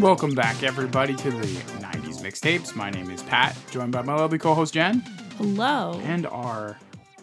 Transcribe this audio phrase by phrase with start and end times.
[0.00, 2.74] And welcome back, everybody, to the 90s Mixtapes.
[2.74, 5.00] My name is Pat, joined by my lovely co host Jen,
[5.36, 6.00] Hello.
[6.04, 6.78] and our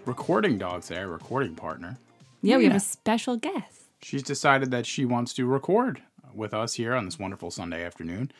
[0.05, 1.97] recording dog today, our recording partner.
[2.43, 3.85] yeah, we have a special guest.
[4.03, 6.03] She's decided that she wants to record
[6.35, 8.31] with us here on this wonderful Sunday afternoon.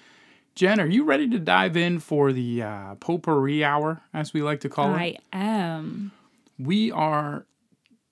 [0.54, 4.60] Jen, are you ready to dive in for the uh, potpourri hour, as we like
[4.60, 5.00] to call it?
[5.00, 6.12] I am.
[6.60, 7.48] We are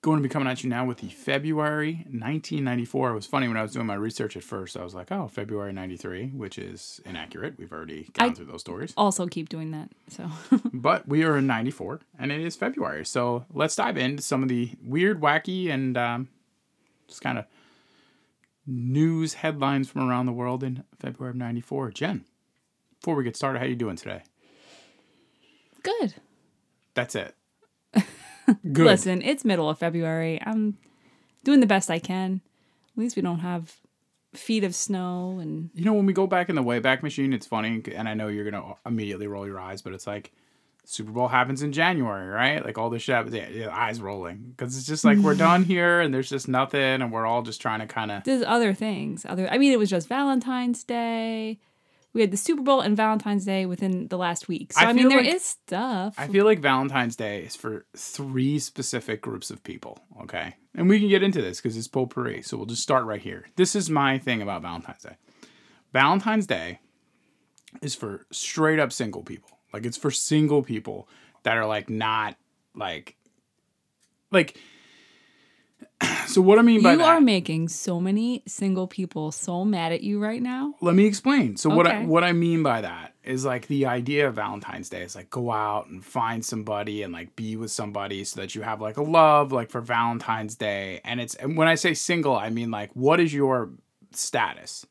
[0.06, 3.10] going to be coming at you now with the February 1994.
[3.10, 4.76] It was funny when I was doing my research at first.
[4.76, 7.58] I was like, oh, February 93, which is inaccurate.
[7.58, 8.94] We've already gone I- through those stories.
[8.96, 9.90] Also, keep doing that.
[10.08, 10.30] So,
[10.72, 13.04] But we are in 94, and it is February.
[13.04, 16.28] So let's dive into some of the weird, wacky, and um,
[17.08, 17.46] just kind of
[18.64, 21.90] news headlines from around the world in February of 94.
[21.90, 22.24] Jen,
[23.00, 24.22] before we get started, how are you doing today?
[25.82, 26.14] good.
[26.94, 27.35] That's it.
[28.72, 28.86] Good.
[28.86, 30.40] Listen, it's middle of February.
[30.44, 30.76] I'm
[31.44, 32.40] doing the best I can.
[32.96, 33.76] At least we don't have
[34.34, 37.46] feet of snow and You know, when we go back in the Wayback Machine, it's
[37.46, 40.32] funny, and I know you're gonna immediately roll your eyes, but it's like
[40.84, 42.64] Super Bowl happens in January, right?
[42.64, 45.64] Like all this shit, happens- yeah, yeah, eyes rolling because it's just like we're done
[45.64, 48.24] here, and there's just nothing, and we're all just trying to kind of.
[48.24, 49.24] there's other things.
[49.26, 51.58] Other, I mean, it was just Valentine's Day.
[52.16, 54.72] We had the Super Bowl and Valentine's Day within the last week.
[54.72, 56.14] So I I, mean, there is like- stuff.
[56.16, 60.54] I feel like Valentine's Day is for three specific groups of people, okay?
[60.74, 63.44] And we can get into this because it's potpourri, so we'll just start right here.
[63.56, 65.16] This is my thing about Valentine's Day.
[65.92, 66.80] Valentine's Day
[67.82, 69.58] is for straight up single people.
[69.74, 71.10] Like it's for single people
[71.42, 72.36] that are like not
[72.74, 73.16] like
[74.32, 74.58] like
[76.26, 79.92] so what I mean by you that are making so many single people so mad
[79.92, 80.74] at you right now.
[80.80, 81.56] let me explain.
[81.56, 85.02] So what I what I mean by that is like the idea of Valentine's Day
[85.02, 88.62] is like go out and find somebody and like be with somebody so that you
[88.62, 91.00] have like a love like for Valentine's Day.
[91.04, 93.70] And it's and when I say single, I mean like what is your
[94.12, 94.86] status?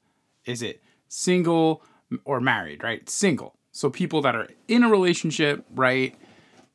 [0.46, 1.84] Is it single
[2.24, 3.08] or married, right?
[3.10, 3.56] Single.
[3.72, 6.16] So people that are in a relationship, right?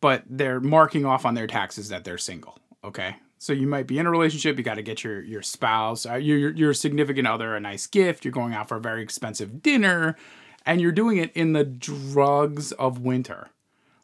[0.01, 2.59] But they're marking off on their taxes that they're single.
[2.85, 3.17] Okay.
[3.41, 4.59] So you might be in a relationship.
[4.59, 8.23] You got to get your your spouse, uh, your your- significant other, a nice gift.
[8.23, 10.15] You're going out for a very expensive dinner,
[10.67, 13.49] and you're doing it in the drugs of winter.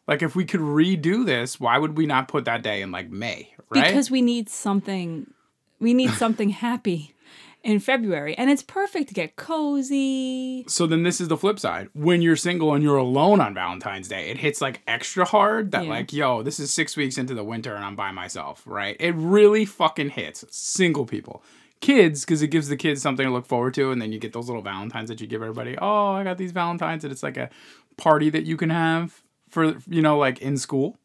[0.07, 3.11] Like if we could redo this, why would we not put that day in like
[3.11, 3.85] May, right?
[3.85, 5.31] Because we need something
[5.79, 7.13] we need something happy
[7.63, 8.37] in February.
[8.37, 10.63] And it's perfect to get cozy.
[10.67, 11.89] so then this is the flip side.
[11.93, 15.83] When you're single and you're alone on Valentine's Day, it hits like extra hard that
[15.83, 15.89] Yeah.
[15.89, 18.95] like, yo, this is 6 weeks into the winter and I'm by myself, right?
[18.99, 21.43] It really fucking hits single people.
[21.81, 24.33] Kids cuz it gives the kids something to look forward to and then you get
[24.33, 25.77] those little valentines that you give everybody.
[25.79, 27.49] Oh, I got these valentines and it's like a
[27.97, 30.97] party that you can have for you know like in school.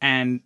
[0.00, 0.40] And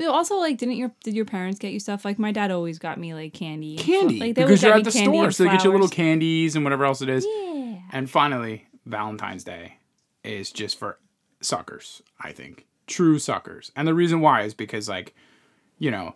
[0.00, 2.04] also like didn't your did your parents get you stuff?
[2.04, 3.76] Like my dad always got me like candy.
[3.76, 6.56] and candy Like they because you're at the store so they get you little candies
[6.56, 7.26] and whatever else it is.
[7.28, 7.78] Yeah.
[7.92, 9.76] And finally, Valentine's Day
[10.24, 10.98] is just for
[11.40, 12.66] suckers, I think.
[12.86, 13.70] True suckers.
[13.76, 15.14] And the reason why is because, like,
[15.78, 16.14] you know,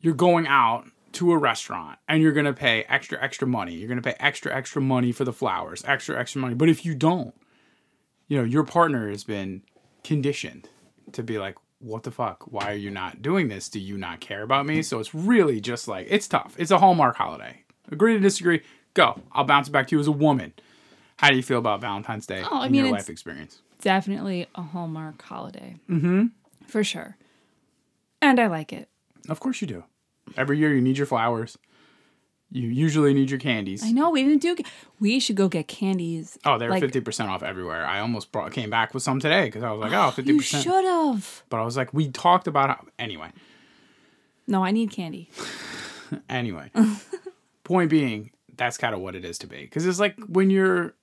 [0.00, 3.74] you're going out to a restaurant and you're going to pay extra, extra money.
[3.74, 6.54] You're going to pay extra, extra money for the flowers, extra, extra money.
[6.54, 7.34] But if you don't,
[8.28, 9.62] you know, your partner has been
[10.02, 10.68] conditioned
[11.12, 12.44] to be like, what the fuck?
[12.50, 13.68] Why are you not doing this?
[13.68, 14.82] Do you not care about me?
[14.82, 16.54] So it's really just like, it's tough.
[16.58, 17.60] It's a Hallmark holiday.
[17.92, 18.62] Agree to disagree?
[18.94, 19.20] Go.
[19.32, 20.54] I'll bounce it back to you as a woman.
[21.18, 23.60] How do you feel about Valentine's Day Oh, I in mean, your life experience?
[23.82, 25.76] Definitely a Hallmark holiday.
[25.90, 26.26] Mm-hmm.
[26.66, 27.16] For sure.
[28.22, 28.88] And I like it.
[29.28, 29.84] Of course you do.
[30.36, 31.58] Every year you need your flowers.
[32.54, 33.82] You usually need your candies.
[33.84, 34.56] I know we didn't do.
[35.00, 36.38] We should go get candies.
[36.44, 37.84] Oh, they're like, fifty percent off everywhere.
[37.84, 40.38] I almost brought came back with some today because I was like, oh, 50 You
[40.38, 40.62] percent.
[40.62, 41.42] should have.
[41.48, 43.30] But I was like, we talked about how anyway.
[44.46, 45.30] No, I need candy.
[46.28, 46.70] Anyway,
[47.64, 49.62] point being, that's kind of what it is to be.
[49.62, 50.94] Because it's like when you're,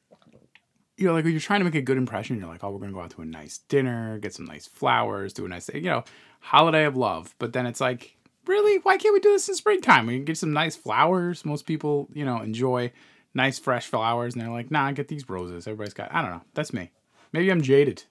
[0.96, 2.80] you know, like when you're trying to make a good impression, you're like, oh, we're
[2.80, 5.84] gonna go out to a nice dinner, get some nice flowers, do a nice, thing,
[5.84, 6.04] you know,
[6.40, 7.36] holiday of love.
[7.40, 8.16] But then it's like,
[8.46, 10.06] really, why can't we do this in springtime?
[10.08, 11.46] We can get some nice flowers.
[11.46, 12.92] Most people, you know, enjoy
[13.34, 15.68] nice fresh flowers, and they're like, nah, get these roses.
[15.68, 16.14] Everybody's got.
[16.14, 16.42] I don't know.
[16.54, 16.92] That's me.
[17.34, 18.04] Maybe I'm jaded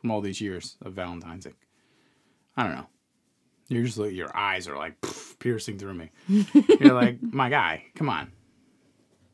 [0.00, 1.54] from all these years of Valentine's Day.
[2.56, 2.86] I don't know.
[3.68, 6.10] You're just like your eyes are like pff, piercing through me.
[6.80, 8.30] You're like, my guy, come on.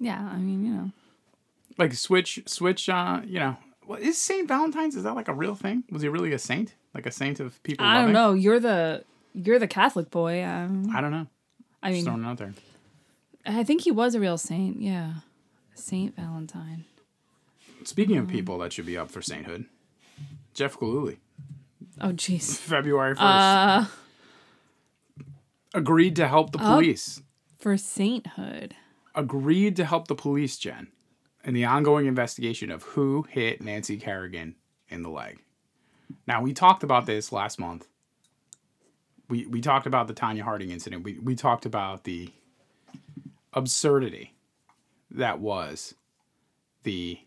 [0.00, 0.90] Yeah, I mean, you know.
[1.76, 2.88] Like switch, switch.
[2.88, 4.96] Uh, you know, what is Saint Valentine's?
[4.96, 5.84] Is that like a real thing?
[5.90, 6.74] Was he really a saint?
[6.94, 7.84] Like a saint of people?
[7.84, 8.32] I don't know.
[8.32, 10.42] You're the you're the Catholic boy.
[10.44, 11.26] Um, I don't know.
[11.82, 12.54] I Just mean, throwing it out there.
[13.44, 14.80] I think he was a real saint.
[14.80, 15.14] Yeah,
[15.74, 16.84] Saint Valentine.
[17.84, 19.64] Speaking of people that should be up for sainthood,
[20.54, 21.18] Jeff Gillooly,
[22.00, 22.56] Oh, jeez.
[22.58, 23.86] February first, Uh,
[25.74, 27.22] agreed to help the police.
[27.58, 28.74] for sainthood.
[29.14, 30.88] agreed to help the police, Jen,
[31.44, 34.54] in the ongoing investigation of who hit Nancy Kerrigan
[34.88, 35.38] in the leg.
[36.26, 37.88] Now, we talked about this last month.
[39.32, 41.04] We, we talked about the Tonya Harding incident.
[41.04, 42.28] We, we talked about the
[43.54, 44.34] absurdity
[45.10, 45.94] that was
[46.82, 47.18] the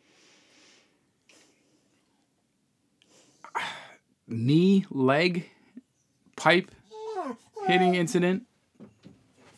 [4.28, 5.50] knee leg
[6.36, 6.70] pipe
[7.66, 8.44] hitting incident.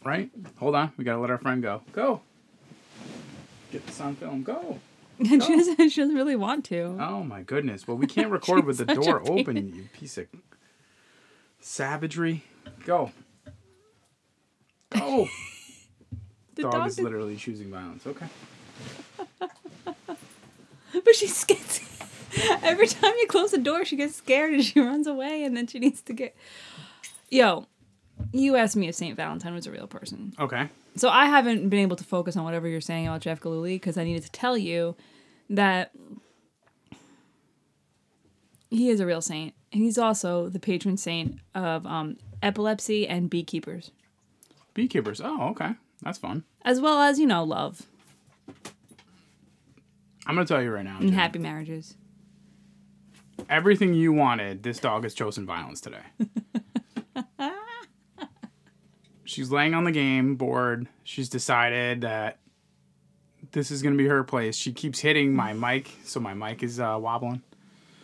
[0.05, 0.29] Right?
[0.59, 0.93] Hold on.
[0.95, 1.81] We got to let our friend go.
[1.91, 2.21] Go.
[3.73, 4.43] Get this on film.
[4.43, 4.79] Go.
[5.19, 6.97] And she doesn't, she doesn't really want to.
[6.97, 7.85] Oh my goodness.
[7.85, 10.27] Well, we can't record with the door open, you piece of
[11.59, 12.43] savagery.
[12.85, 13.11] Go.
[14.95, 14.99] Oh.
[15.25, 15.27] Go.
[16.55, 18.07] The dog, dog is is- literally choosing violence.
[18.07, 18.25] Okay.
[21.05, 22.01] But she gets
[22.63, 25.67] every time you close the door, she gets scared and she runs away, and then
[25.67, 26.35] she needs to get.
[27.29, 27.67] Yo,
[28.33, 30.67] you asked me if Saint Valentine was a real person, Okay.
[30.95, 33.95] so I haven't been able to focus on whatever you're saying about Jeff Gillooly because
[33.97, 34.95] I needed to tell you
[35.51, 35.91] that
[38.71, 43.29] he is a real saint, and he's also the patron saint of um, epilepsy and
[43.29, 43.91] beekeepers,
[44.73, 45.21] Beekeepers.
[45.23, 45.71] Oh, okay.
[46.03, 46.43] That's fun.
[46.63, 47.81] as well as you know love
[50.27, 50.97] I'm going to tell you right now.
[50.99, 51.95] and Jen, happy marriages.
[53.49, 56.01] Everything you wanted, this dog has chosen violence today.
[59.23, 60.87] She's laying on the game board.
[61.03, 62.39] She's decided that
[63.51, 64.55] this is going to be her place.
[64.55, 67.41] She keeps hitting my mic, so my mic is uh, wobbling.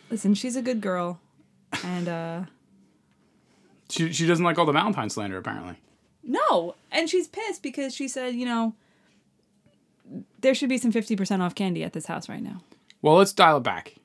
[0.10, 1.20] Listen, she's a good girl,
[1.84, 2.42] and uh.
[3.90, 5.76] She, she doesn't like all the Valentine slander, apparently.
[6.24, 8.74] No, and she's pissed because she said, you know,
[10.40, 12.62] there should be some 50% off candy at this house right now.
[13.02, 13.96] Well, let's dial it back.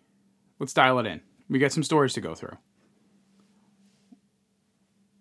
[0.59, 1.21] Let's dial it in.
[1.49, 2.57] We got some stories to go through.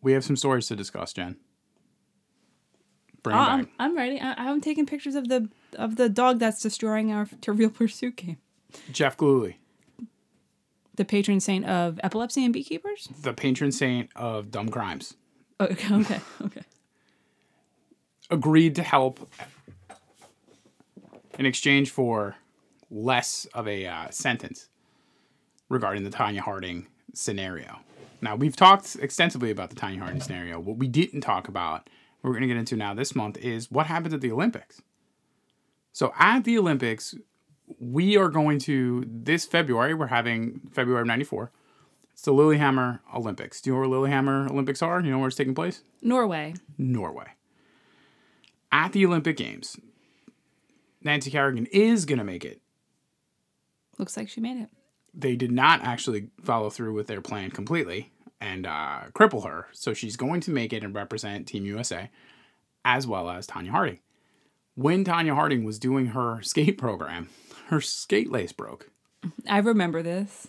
[0.01, 1.37] We have some stories to discuss, Jen.
[3.23, 3.59] Bring it Oh, back.
[3.59, 4.19] I'm, I'm ready.
[4.19, 8.37] I, I'm taking pictures of the of the dog that's destroying our Trivial Pursuit game.
[8.91, 9.59] Jeff Gillooly,
[10.97, 13.07] The patron saint of epilepsy and beekeepers.
[13.21, 15.15] the patron saint of dumb crimes,
[15.59, 16.61] Okay, okay, okay.
[18.29, 19.29] agreed to help
[21.39, 22.35] in exchange for
[22.89, 24.69] less of a uh, sentence
[25.69, 27.79] regarding the Tonya Harding scenario.
[28.21, 30.59] Now, we've talked extensively about the Tonya Harding scenario.
[30.59, 31.89] What we didn't talk about,
[32.23, 34.81] we're going to get into now this month, is what happened at the Olympics.
[35.91, 37.13] So, at the Olympics,
[37.79, 41.51] we are going to, this February, we're having February of 94.
[42.11, 43.61] It's the Lillehammer Olympics.
[43.61, 44.99] Do you know where Lillehammer Olympics are?
[45.01, 45.83] You know where it's taking place?
[46.01, 46.55] Norway.
[46.77, 47.27] Norway.
[48.71, 49.79] At the Olympic Games,
[51.03, 52.61] Nancy Kerrigan is going to make it.
[53.97, 54.69] Looks like she made it.
[55.13, 59.67] They did not actually follow through with their plan completely and uh, cripple her.
[59.71, 62.09] So she's going to make it and represent Team USA
[62.85, 63.99] as well as Tonya Harding.
[64.75, 67.29] When Tonya Harding was doing her skate program,
[67.67, 68.89] her skate lace broke.
[69.49, 70.47] I remember this.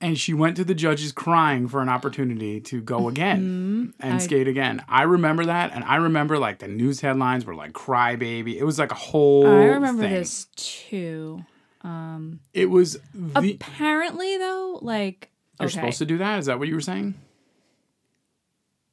[0.00, 4.18] and she went to the judges crying for an opportunity to go again and I-
[4.18, 4.84] skate again.
[4.88, 8.78] I remember that, and I remember like the news headlines were like "crybaby." It was
[8.78, 9.46] like a whole.
[9.46, 10.12] I remember thing.
[10.12, 11.44] this too.
[11.82, 13.54] Um, It was the.
[13.54, 15.30] Apparently, though, like
[15.60, 15.74] You're okay.
[15.76, 16.40] supposed to do that.
[16.40, 17.14] Is that what you were saying?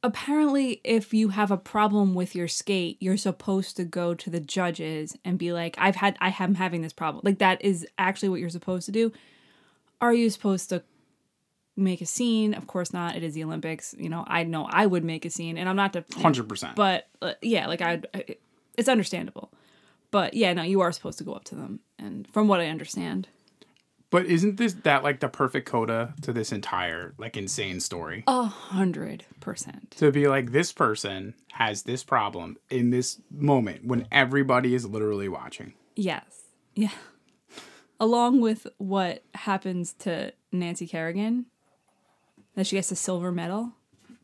[0.04, 4.38] Apparently if you have a problem with your skate you're supposed to go to the
[4.38, 7.22] judges and be like i've had i am having this problem.
[7.24, 9.10] Like that is actually what you're supposed to do.
[10.02, 10.82] Are you supposed to
[11.74, 12.52] make a scene?
[12.52, 13.16] Of course not.
[13.16, 13.94] It is the olympics.
[13.98, 16.76] You know i know i would make a scene and i'm not to Hundred percent.
[16.76, 18.02] but uh, yeah like i
[18.76, 19.50] it's understandable.
[20.10, 22.66] But yeah no you are supposed to go up to them and from what i
[22.66, 23.26] understand
[24.14, 28.22] But isn't this that like the perfect coda to this entire like insane story?
[28.28, 34.06] a hundred percent To be like this person has this problem in this moment when
[34.12, 35.74] everybody is literally watching.
[35.96, 36.44] Yes.
[36.76, 36.92] Yeah.
[37.98, 41.46] Along with what happens to Nancy Kerrigan,
[42.54, 43.72] that she gets a silver medal,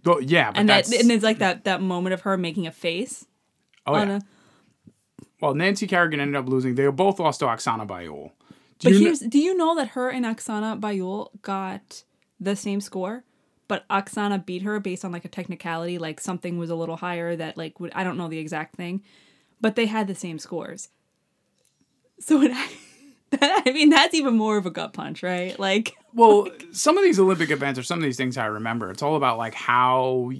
[0.04, 2.70] Well, yeah, but and that and it's like that that moment of her making a
[2.70, 3.26] face
[3.88, 4.18] oh yeah.
[4.18, 4.20] a.
[5.40, 6.76] Well, Nancy Kerrigan ended up losing.
[6.76, 8.30] They both lost to Oksana Bayul.
[8.80, 12.02] Do But you kn- here's, do you know that her and Oksana Bayul got
[12.40, 13.24] the same score?
[13.68, 17.36] But Oksana beat her based on like a technicality, like something was a little higher
[17.36, 19.02] that like would I don't know the exact thing,
[19.60, 20.88] but they had the same scores.
[22.18, 22.50] So it,
[23.40, 25.58] I mean that's even more of a gut punch, right?
[25.58, 28.90] Like well, some of these Olympic events or some of these things I remember.
[28.90, 30.32] It's all about like how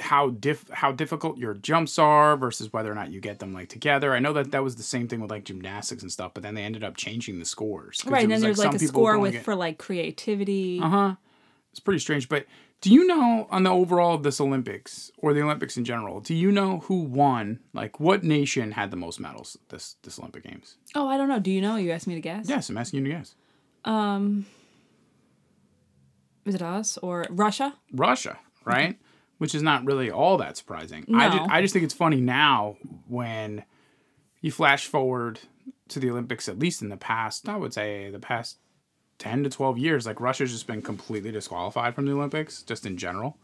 [0.00, 3.68] how diff how difficult your jumps are versus whether or not you get them like
[3.68, 4.14] together.
[4.14, 6.54] I know that that was the same thing with like gymnastics and stuff, but then
[6.54, 8.02] they ended up changing the scores.
[8.06, 10.80] right, and then was, there's like a score with for like creativity.
[10.80, 11.14] Uh huh.
[11.72, 12.46] It's pretty strange, but
[12.80, 16.20] Do you know on the overall of this Olympics or the Olympics in general?
[16.20, 17.60] Do you know who won?
[17.74, 20.76] Like, what nation had the most medals this this Olympic Games?
[20.94, 21.38] Oh, I don't know.
[21.38, 21.76] Do you know?
[21.76, 22.48] You asked me to guess.
[22.48, 23.34] Yes, I'm asking you to guess.
[23.84, 24.46] Um,
[26.46, 27.74] is it us or Russia?
[27.92, 28.98] Russia, right?
[29.38, 31.04] Which is not really all that surprising.
[31.14, 31.36] I, No.
[31.38, 32.76] just, I just think it's funny now
[33.08, 33.64] when
[34.40, 35.40] you flash forward
[35.88, 38.58] to the Olympics, at least in the past, I would say the past
[39.20, 42.96] 10 to 12 years, like Russia's just been completely disqualified from the Olympics, just in
[42.96, 43.36] general.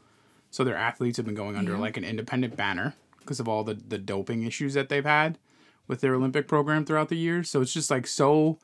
[0.51, 1.79] So their athletes have been going under Yeah.
[1.79, 5.39] like an independent banner because of all the, the doping issues that they've had
[5.87, 7.49] with their Olympic program throughout the years.
[7.49, 8.59] So it's just like so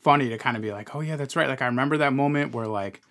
[0.00, 1.48] funny to kind of be like, oh yeah, that's right.
[1.48, 3.02] Like I remember that moment where like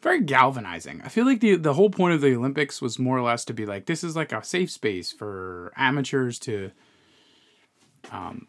[0.00, 1.00] very galvanizing.
[1.04, 3.52] I feel like the the whole point of the Olympics was more or less to
[3.52, 6.70] be like this is like a safe space for amateurs to
[8.10, 8.48] um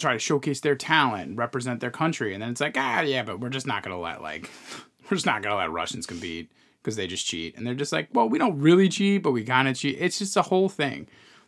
[0.00, 3.22] try to showcase their talent and represent their country and then it's like ah yeah
[3.22, 4.50] but we're just not going to let like
[5.04, 6.50] we're just not going to let Russians compete
[6.82, 9.44] because they just cheat and they're just like well we don't really cheat but we
[9.44, 11.06] kind of cheat it's just a whole thing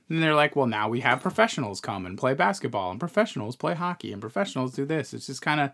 [0.08, 3.74] and they're like well now we have professionals come and play basketball and professionals play
[3.74, 5.70] hockey and professionals do this it's just kind of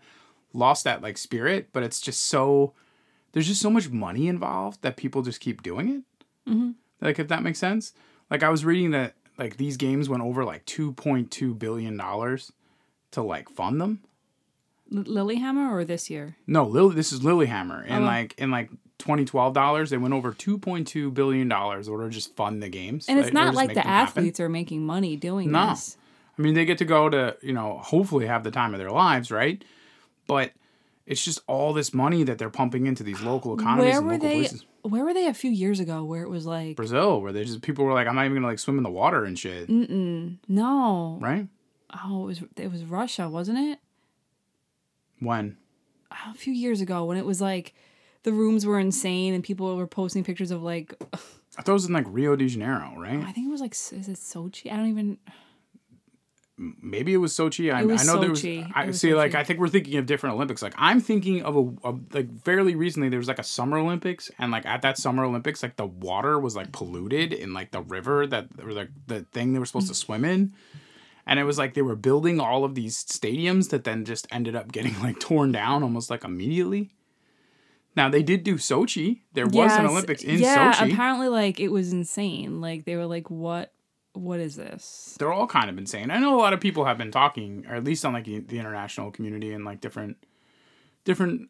[0.53, 2.73] lost that like spirit but it's just so
[3.31, 6.49] there's just so much money involved that people just keep doing it.
[6.49, 6.71] Mm-hmm.
[7.01, 7.93] Like if that makes sense.
[8.29, 11.97] Like I was reading that like these games went over like two point two billion
[11.97, 12.51] dollars
[13.11, 14.01] to like fund them.
[14.95, 16.35] L- Lillehammer or this year?
[16.47, 17.83] No, Lil, this is Lillehammer.
[17.87, 18.07] And Oh.
[18.07, 22.35] like in like 2012 dollars, they went over 2.2 billion dollars in order to just
[22.35, 23.05] fund the games.
[23.07, 24.23] And it's Like, not like the them happen.
[24.23, 25.69] athletes are making money doing No.
[25.69, 25.97] this.
[26.37, 28.91] I mean, they get to go to, you know, hopefully have the time of their
[28.91, 29.63] lives, right?
[30.27, 30.51] But
[31.05, 34.13] it's just all this money that they're pumping into these local economies Where and were
[34.13, 34.35] local they?
[34.35, 34.65] places.
[34.83, 36.03] Where were they a few years ago?
[36.05, 38.47] Where it was like, Brazil, where they just people were like, I'm not even gonna
[38.47, 41.47] like swim in the water and shit, mm no, right?
[42.05, 43.79] Oh, it was it was Russia, wasn't it?
[45.19, 45.57] When
[46.11, 47.73] a few years ago when it was like
[48.23, 50.93] the rooms were insane and people were posting pictures of like
[51.57, 53.19] I thought it was in like Rio de Janeiro, right?
[53.19, 54.71] I think it was like is it Sochi?
[54.71, 55.17] I don't even
[56.81, 57.73] Maybe it was Sochi.
[57.73, 58.43] I, was I know there was.
[58.43, 58.69] Sochi.
[58.75, 59.15] I was see.
[59.15, 60.61] Like I think we're thinking of different Olympics.
[60.61, 64.29] Like I'm thinking of a, a like fairly recently there was like a Summer Olympics,
[64.37, 67.81] and like at that Summer Olympics, like the water was like polluted in like the
[67.81, 69.97] river that or like the thing they were supposed to mm.
[69.97, 70.53] swim in.
[71.29, 74.55] And it was like they were building all of these stadiums that then just ended
[74.55, 76.89] up getting like torn down almost like immediately.
[77.95, 79.21] Now they did do Sochi.
[79.33, 80.91] There was an Olympics in yeah, Sochi.
[80.91, 82.61] apparently like it was insane.
[82.61, 83.71] Like they were like, what
[84.13, 85.15] what is this?
[85.19, 86.09] they're all kind of insane.
[86.09, 88.39] I know a lot of people have been talking, or at least on like the
[88.39, 90.17] the international community and like different
[91.05, 91.49] different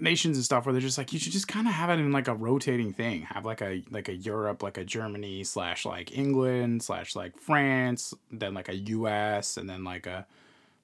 [0.00, 2.12] nations and stuff, where they're just like, you should just kind of have it in
[2.12, 3.22] like a rotating thing.
[3.22, 8.14] Have like a like a Europe, like a Germany slash like England slash like France,
[8.30, 9.56] then like a U.S.
[9.56, 10.26] and then like a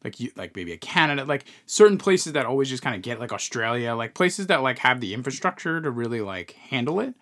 [0.05, 3.21] like you like maybe a Canada, like certain places that always just kind of get
[3.21, 7.15] like Australia, like places that like have the infrastructure to really like handle it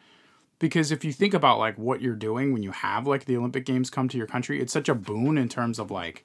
[0.59, 3.67] because if you think about like what you're doing when you have like the Olympic
[3.67, 6.25] Games come to your country, it's such a boon in terms of like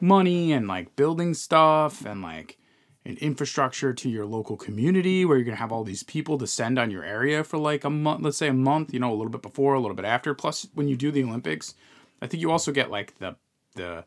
[0.00, 2.58] money and like building stuff and like
[3.04, 6.90] an infrastructure to your local community where you're gonna have all these people descend on
[6.90, 9.42] your area for like a month, let's say a month, you know, a little bit
[9.42, 10.34] before, a little bit after.
[10.34, 11.74] Plus, when you do the Olympics,
[12.20, 13.36] I think you also get like the
[13.76, 14.04] the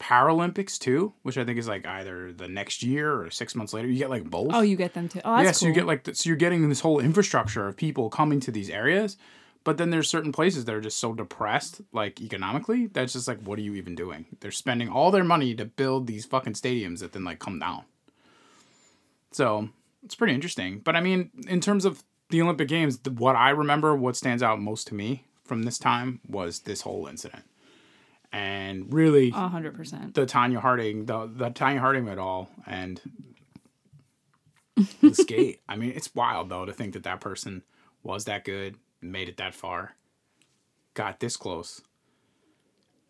[0.00, 3.88] Paralympics too, which I think is like either the next year or six months later.
[3.88, 5.20] You get like both Oh, you get them too.
[5.24, 5.68] Oh, that's yeah, so cool.
[5.68, 9.16] you get like so you're getting this whole infrastructure of people coming to these areas,
[9.62, 13.40] but then there's certain places that are just so depressed, like economically, that's just like,
[13.42, 14.26] what are you even doing?
[14.40, 17.84] They're spending all their money to build these fucking stadiums that then like come down.
[19.34, 19.68] So
[20.04, 20.78] it's pretty interesting.
[20.78, 24.60] But I mean, in terms of the Olympic Games, what I remember, what stands out
[24.60, 27.44] most to me from this time was this whole incident,
[28.32, 30.14] and really A hundred percent.
[30.14, 33.00] the Tonya Harding, the the Tonya Harding medal, and
[35.00, 35.60] the skate.
[35.68, 37.62] I mean, it's wild though to think that that person
[38.02, 39.96] was that good, made it that far,
[40.94, 41.80] got this close,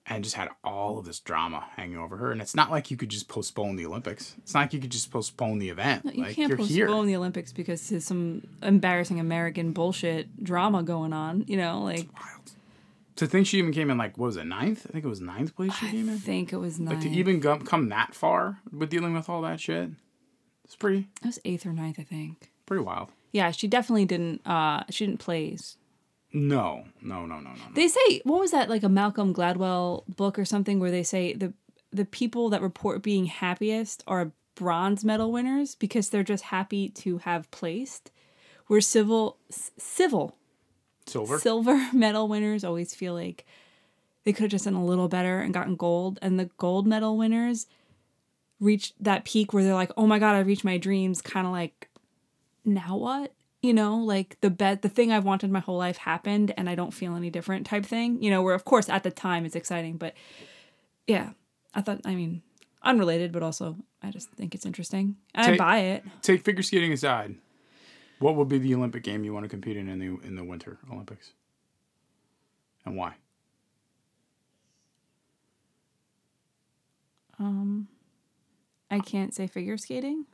[0.07, 2.31] and just had all of this drama hanging over her.
[2.33, 4.35] And it's not like you could just postpone the Olympics.
[4.39, 6.05] It's not like you could just postpone the event.
[6.15, 7.07] You like can't you're postpone here.
[7.07, 11.45] the Olympics because there's some embarrassing American bullshit drama going on.
[11.49, 12.51] You know, like Wild.
[13.17, 14.87] To think she even came in like what was it ninth?
[14.89, 16.15] I think it was ninth place she I came in.
[16.15, 17.03] I think it was Like ninth.
[17.05, 19.91] to even go, come that far with dealing with all that shit,
[20.65, 22.51] it's pretty it was eighth or ninth, I think.
[22.67, 23.09] pretty wild.
[23.33, 24.47] Yeah, she definitely didn't.
[24.47, 25.77] uh She didn't place.
[26.35, 27.63] No, no, no, no, no.
[27.75, 31.33] They say what was that like a Malcolm Gladwell book or something where they say
[31.33, 31.55] the
[31.93, 37.19] the people that report being happiest are bronze medal winners because they're just happy to
[37.19, 38.11] have placed.
[38.67, 40.37] Where civil civil
[41.07, 41.39] Silver.
[41.39, 43.45] silver medal winners always feel like
[44.25, 47.17] they could have just done a little better and gotten gold and the gold medal
[47.19, 47.67] winners
[48.59, 51.53] reach that peak where they're like oh my god i reached my dreams kind of
[51.53, 51.91] like
[52.65, 53.33] now what
[53.65, 56.75] you know, like the bet the thing I've wanted my whole life happened and I
[56.75, 58.23] don't feel any different type thing.
[58.23, 60.15] You know, where of course at the time it's exciting, but
[61.07, 61.31] yeah.
[61.75, 62.43] I thought I mean,
[62.83, 65.17] unrelated, but also I just think it's interesting.
[65.35, 66.05] And I buy it.
[66.23, 67.37] Take figure skating aside.
[68.21, 70.45] What would be the Olympic game you want to compete in in the in the
[70.45, 71.33] Winter Olympics?
[72.85, 73.15] And why?
[77.39, 77.89] Um
[78.91, 80.27] I can't say figure skating.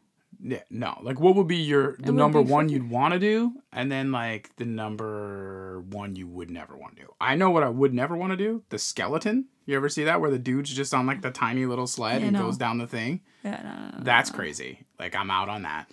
[0.43, 0.99] Yeah, no.
[1.03, 4.55] Like, what would be your the number one you'd want to do, and then like
[4.57, 7.09] the number one you would never want to do.
[7.21, 9.47] I know what I would never want to do: the skeleton.
[9.67, 12.29] You ever see that where the dude's just on like the tiny little sled Yeah,
[12.29, 12.43] and no.
[12.45, 13.21] goes down the thing?
[13.45, 13.61] Yeah,
[13.93, 14.05] no, no.
[14.05, 14.85] That's crazy.
[14.99, 15.91] Like, I'm out on that.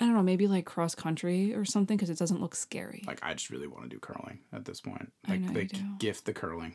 [0.00, 3.02] I don't know, maybe like cross country or something because it doesn't look scary.
[3.06, 5.10] Like, I just really want to do curling at this point.
[5.26, 5.78] I Like, know you do.
[5.98, 6.74] gift the curling,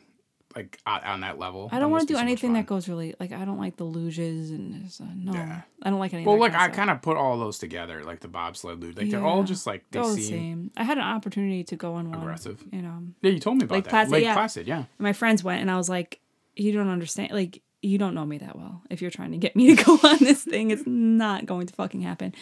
[0.54, 1.68] like on on that level.
[1.72, 3.84] I don't want to do so anything that goes really like I don't like the
[3.84, 5.62] luges and uh, no, Yeah.
[5.82, 6.24] I don't like any.
[6.24, 6.76] Well, like I kind of stuff.
[6.76, 8.96] kind of put all those together, like the bobsled luge.
[8.96, 10.70] Like they're all just like they all the same.
[10.76, 12.18] I had an opportunity to go on one.
[12.20, 12.62] aggressive.
[12.70, 13.90] You know, Yeah, you told me about Lake that.
[13.90, 14.34] Placid, Lake yeah.
[14.34, 14.76] Placid, yeah.
[14.78, 16.20] And my friends went, and I was like,
[16.56, 17.32] "You don't understand.
[17.32, 18.82] Like, you don't know me that well.
[18.90, 21.74] If you're trying to get me to go on this thing, it's not going to
[21.74, 22.34] fucking happen."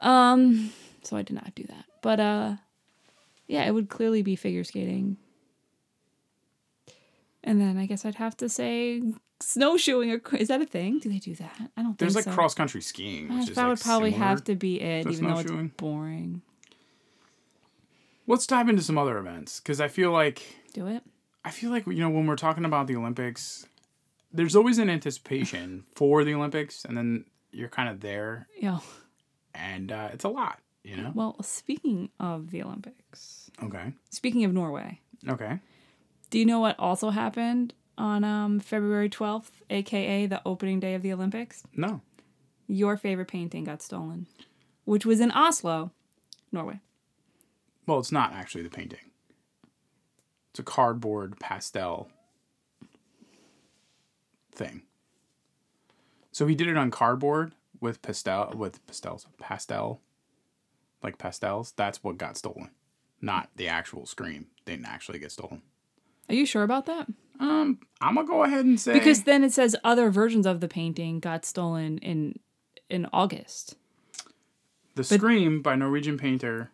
[0.00, 0.72] Um,
[1.02, 1.84] so I did not do that.
[2.02, 2.56] But uh,
[3.46, 5.16] yeah, it would clearly be figure skating.
[7.44, 9.02] And then I guess I'd have to say
[9.40, 10.10] snowshoeing.
[10.10, 10.98] Or is that a thing?
[10.98, 11.70] Do they do that?
[11.76, 12.36] I don't think There's think like so.
[12.36, 14.28] cross country skiing, Uh, which is that like would probably similar.
[14.28, 15.66] have to be it, to even though snowshoeing.
[15.66, 16.42] it's boring.
[18.26, 20.42] Let's dive into some other events because I feel like
[20.74, 21.02] Do it.
[21.44, 23.66] I feel like you know when we're talking about the Olympics,
[24.32, 28.80] there's always an anticipation for the Olympics, and then you're kind of there, Yeah.
[29.54, 31.12] and uh, it's a lot, you know.
[31.14, 35.60] Well, speaking of the Olympics, Okay, speaking of Norway, okay.
[36.30, 41.02] Do you know what also happened on um, February 12th, aka the opening day of
[41.02, 41.62] the Olympics?
[41.74, 42.00] No,
[42.66, 44.26] Your favorite painting got stolen,
[44.84, 45.90] which was in Oslo,
[46.52, 46.80] Norway.
[47.86, 49.00] well, it's not actually the painting.
[50.50, 52.08] It's a cardboard pastel
[54.54, 54.82] thing.
[56.32, 60.00] So he did it on cardboard with pastel with pastels pastel,
[61.02, 61.72] like pastels.
[61.76, 62.70] That's what got stolen,
[63.20, 64.46] not the actual scream.
[64.64, 65.62] Didn't actually get stolen.
[66.28, 67.06] Are you sure about that?
[67.40, 70.68] Um, I'm gonna go ahead and say Because then it says other versions of the
[70.68, 72.38] painting got stolen in
[72.90, 73.76] in August.
[74.94, 76.70] the scream by Norwegian painter.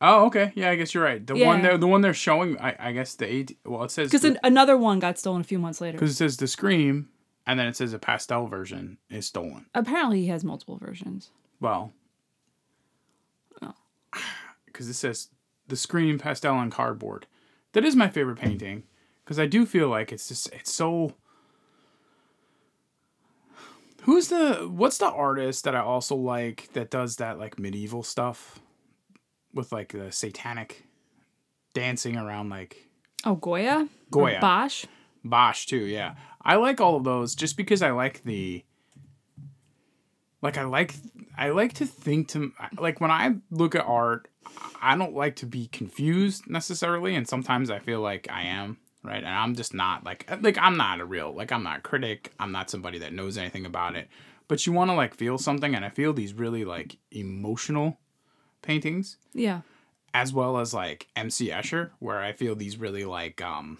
[0.00, 0.52] Oh, okay.
[0.54, 1.26] Yeah, I guess you're right.
[1.26, 2.58] The one they're the one they're showing.
[2.60, 3.58] I, I guess the eight.
[3.64, 5.94] Well, it says Because because another one got stolen a few months later.
[5.96, 7.08] Because it says the scream,
[7.46, 9.66] and then it says a pastel version is stolen.
[9.74, 11.30] Apparently, he has multiple versions.
[11.60, 11.92] Well,
[13.62, 13.72] Oh.
[14.66, 15.28] because it says
[15.68, 17.26] the scream pastel on cardboard.
[17.74, 18.84] That is my favorite painting
[19.24, 21.14] because I do feel like it's just it's so.
[24.02, 28.60] Who's the what's the artist that I also like that does that like medieval stuff
[29.52, 30.84] with like the satanic
[31.74, 32.88] dancing around like
[33.24, 33.88] Oh, Goya?
[34.10, 34.36] Goya.
[34.36, 34.84] Or Bosch?
[35.24, 36.14] Bosch too, yeah.
[36.42, 38.62] I like all of those just because I like the
[40.42, 40.94] like I like
[41.36, 44.28] I like to think to like when I look at art,
[44.82, 49.18] I don't like to be confused necessarily and sometimes I feel like I am, right?
[49.24, 52.32] And I'm just not like like I'm not a real like I'm not a critic,
[52.38, 54.08] I'm not somebody that knows anything about it.
[54.46, 57.98] But you want to like feel something and I feel these really like emotional
[58.62, 59.60] paintings Yeah.
[60.12, 63.78] as well as like MC Escher, where I feel these really like um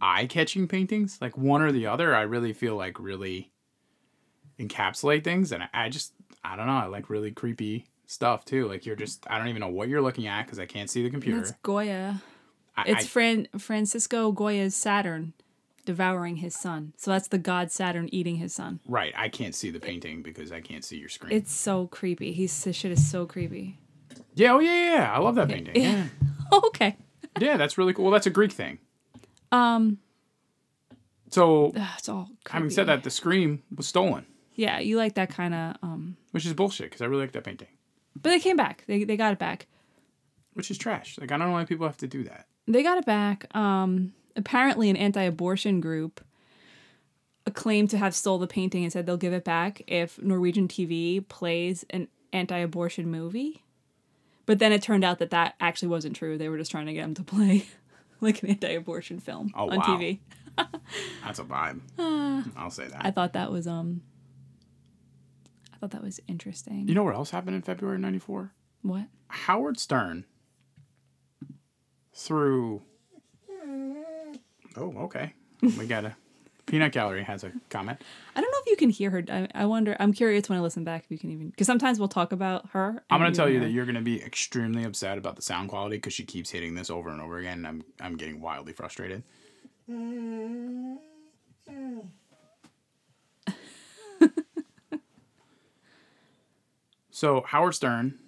[0.00, 2.14] eye-catching paintings, like one or the other.
[2.14, 3.52] I really feel like really
[4.58, 6.12] encapsulate things, and I, I just
[6.44, 6.72] I don't know.
[6.72, 8.68] I like really creepy stuff too.
[8.68, 11.02] Like you're just I don't even know what you're looking at because I can't see
[11.02, 11.40] the computer.
[11.40, 12.22] It's Goya.
[12.76, 15.32] I, It's I- Fran- Francisco Goya's Saturn
[15.84, 16.92] devouring his son.
[16.96, 18.80] So that's the god Saturn eating his son.
[18.86, 19.12] right.
[19.16, 21.32] I can't see the painting because I can't see your screen.
[21.32, 22.32] It's so creepy.
[22.32, 23.78] He's his shit is so creepy.
[24.34, 24.52] yeah.
[24.52, 25.12] Oh yeah, yeah.
[25.12, 25.76] I love that painting.
[25.80, 26.06] Yeah.
[26.52, 26.96] okay.
[27.40, 28.04] yeah, that's really cool.
[28.06, 28.78] Well, that's a Greek thing.
[29.52, 29.98] Um,
[31.30, 32.24] So ugh, it's all.
[32.44, 32.52] Creepy.
[32.52, 35.76] having said that, the scream was stolen, yeah, you like that kind of.
[35.82, 37.68] Um, which is bullshit because I really like that painting.
[38.22, 38.84] But they came back.
[38.86, 39.66] They they got it back.
[40.54, 41.18] Which is trash.
[41.18, 42.46] Like I don't know why people have to do that.
[42.66, 43.54] They got it back.
[43.54, 46.20] Um, apparently, an anti-abortion group
[47.54, 51.26] claimed to have stole the painting and said they'll give it back if Norwegian TV
[51.28, 53.62] plays an anti-abortion movie.
[54.46, 56.38] But then it turned out that that actually wasn't true.
[56.38, 57.66] They were just trying to get them to play
[58.20, 59.84] like an anti-abortion film Oh, on wow.
[59.84, 60.18] TV.
[61.24, 61.80] That's a vibe.
[62.56, 63.04] I'll say that.
[63.04, 64.02] I thought that was um.
[65.76, 66.88] I thought that was interesting.
[66.88, 68.52] you know what else happened in February '94?
[68.82, 69.04] what?
[69.28, 70.24] Howard Stern
[72.14, 72.82] through.
[74.78, 75.32] Oh, okay.
[75.62, 76.16] We got a
[76.66, 78.02] Peanut Gallery has a comment.
[78.34, 79.24] I don't know if you can hear her.
[79.30, 79.96] I, I wonder.
[80.00, 82.70] I'm curious when I listen back if you can even because sometimes we'll talk about
[82.70, 83.02] her.
[83.10, 86.12] I'm gonna tell you that you're gonna be extremely upset about the sound quality because
[86.12, 87.58] she keeps hitting this over and over again.
[87.58, 89.22] And I'm I'm getting wildly frustrated.
[97.16, 98.18] So Howard Stern,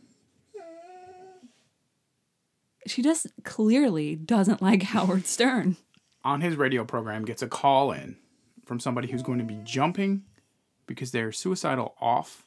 [2.87, 5.77] She just clearly doesn't like Howard Stern.
[6.25, 8.17] on his radio program, gets a call in
[8.65, 10.23] from somebody who's going to be jumping
[10.87, 12.47] because they're suicidal off.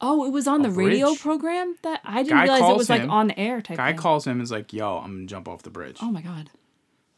[0.00, 1.20] Oh, it was on A the radio bridge.
[1.20, 3.10] program that I didn't Guy realize it calls was like him.
[3.10, 3.76] on the air type.
[3.76, 3.96] Guy thing.
[3.98, 6.50] calls him and is like, "Yo, I'm gonna jump off the bridge." Oh my god.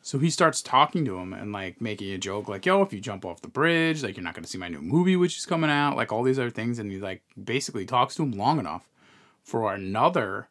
[0.05, 3.01] So he starts talking to him and like making a joke like, "Yo, if you
[3.01, 5.71] jump off the bridge, like you're not gonna see my new movie, which is coming
[5.71, 8.87] out." Like all these other things, and he like basically talks to him long enough
[9.43, 10.49] for another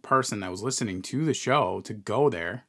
[0.00, 2.64] person that was listening to the show to go there,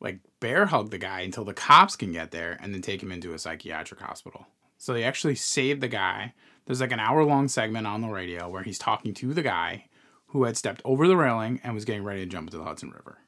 [0.00, 3.10] like bear hug the guy until the cops can get there, and then take him
[3.10, 4.48] into a psychiatric hospital.
[4.76, 6.34] So they actually saved the guy.
[6.66, 9.86] There's like an hour long segment on the radio where he's talking to the guy
[10.26, 12.90] who had stepped over the railing and was getting ready to jump into the Hudson
[12.90, 13.18] River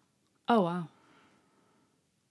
[0.49, 0.89] Oh wow.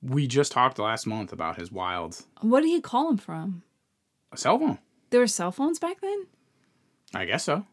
[0.04, 3.63] We just talked last month about his wild What did he call him from?
[4.32, 4.80] A cell phone.
[5.10, 6.28] There were cell phones back then.
[7.13, 7.66] I guess so.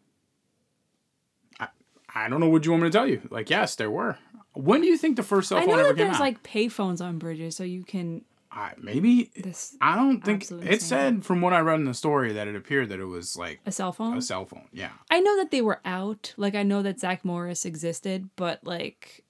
[1.58, 1.68] I,
[2.14, 3.22] I don't know what you want me to tell you.
[3.30, 4.18] Like, yes, there were.
[4.52, 6.20] When do you think the first cell phone I know ever that came there's out?
[6.20, 9.30] like payphones on bridges, so you can I, maybe.
[9.36, 12.56] this I don't think it said from what I read in the story that it
[12.56, 14.16] appeared that it was like a cell phone.
[14.16, 14.66] a cell phone.
[14.72, 16.34] Yeah, I know that they were out.
[16.36, 19.24] Like I know that Zach Morris existed, but like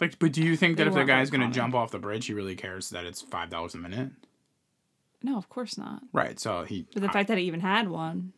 [0.00, 1.54] like, but do you think They that if the weren't guy's gonna common.
[1.54, 4.10] jump off the bridge, he really cares that it's five dollars a minute?
[5.22, 6.02] no, of course not.
[6.12, 6.38] Right.
[6.38, 8.32] So he But the fact that he even had one.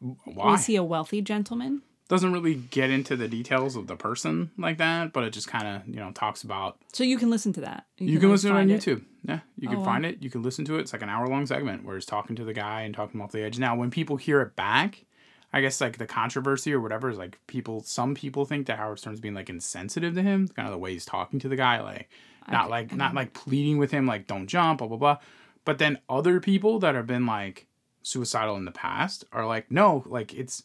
[0.00, 1.82] why Was he a wealthy gentleman?
[2.08, 5.66] doesn't really get into the details of the person like that, but it just kind
[5.68, 7.84] of you know talks about So you can listen to that.
[7.98, 9.02] You, can like, listen to it on find YouTube.
[9.24, 9.84] Yeah, you can Oh, wow.
[9.86, 10.22] find it.
[10.22, 10.80] You can listen to it.
[10.82, 13.24] It's like an hour long segment where he's talking to the guy and talking him
[13.24, 13.58] off the edge.
[13.58, 15.04] Now, when people hear it back,
[15.52, 17.80] I guess like the controversy or whatever is like people.
[17.82, 20.92] Some people think that Howard Stern's being like insensitive to him, kind of the way
[20.92, 22.08] he's talking to the guy, like
[22.50, 25.18] not like not like pleading with him, like don't jump, blah blah blah.
[25.64, 27.66] But then other people that have been like
[28.02, 30.64] suicidal in the past are like, no, like it's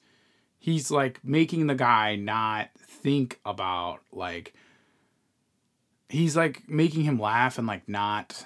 [0.60, 4.54] he's like making the guy not think about like
[6.10, 8.46] he's like making him laugh and like not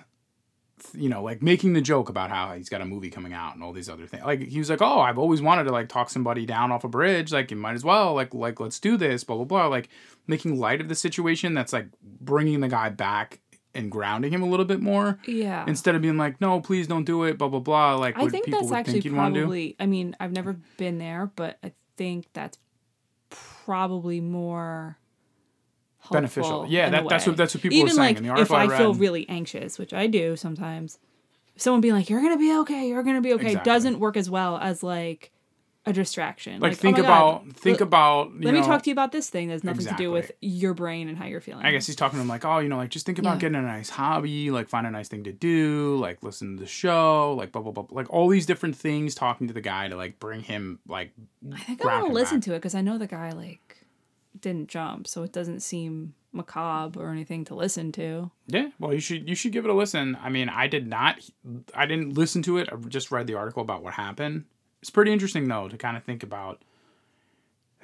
[0.94, 3.64] you know like making the joke about how he's got a movie coming out and
[3.64, 6.10] all these other things like he was like oh i've always wanted to like talk
[6.10, 9.24] somebody down off a bridge like you might as well like like let's do this
[9.24, 9.90] blah blah blah like
[10.28, 11.88] making light of the situation that's like
[12.22, 13.40] bringing the guy back
[13.74, 15.64] and grounding him a little bit more Yeah.
[15.68, 18.46] instead of being like no please don't do it blah blah blah like I think
[18.46, 19.76] people that's would actually think you'd want do probably.
[19.80, 22.58] I mean, I've never been there, but I think that's
[23.30, 24.98] probably more
[26.12, 26.66] Beneficial.
[26.70, 28.56] Yeah, that- that's what- that's what people were Even saying like in the if article
[28.56, 31.00] I I feel really anxious, which I do sometimes,
[31.56, 32.88] someone being like, "You're gonna be okay.
[32.90, 33.72] You're gonna be okay," Exactly.
[33.72, 35.32] doesn't work as well as like
[35.86, 36.60] a distraction.
[36.60, 39.30] like, oh think God, about think let- about Let me talk to you about this
[39.30, 41.66] thing that's nothing to do with your brain and how you're feeling.
[41.66, 43.40] I guess he's talking to him like, oh, you know, like just think about Yeah.
[43.40, 46.68] getting a nice hobby, like find a nice thing to do, like listen to the
[46.68, 49.16] show, like blah blah blah, like all these different things.
[49.16, 51.12] Talking to the guy to like bring him like.
[51.54, 52.46] I think I want to listen back.
[52.46, 53.78] to it because I know the guy like
[54.42, 58.32] didn't jump, so it doesn't seem macabre or anything to listen to.
[58.48, 60.18] Yeah, well, you should you should give it a listen.
[60.22, 61.20] I mean, I did not,
[61.74, 62.70] I didn't listen to it.
[62.72, 64.46] I just read the article about what happened.
[64.82, 66.62] It's pretty interesting though to kind of think about.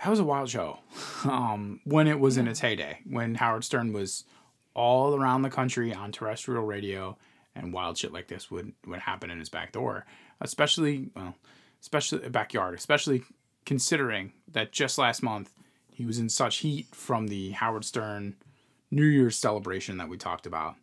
[0.04, 0.80] That was a wild show,
[1.24, 4.26] um, when it was in its heyday, when Howard Stern was
[4.74, 7.16] all around the country on terrestrial radio,
[7.56, 10.06] and wild shit like this would would happen in his back door,
[10.42, 11.36] especially well,
[11.82, 13.24] especially backyard, especially
[13.66, 15.52] considering that just last month
[15.94, 18.36] he was in such heat from the Howard Stern
[18.92, 20.76] New Year's celebration that we talked about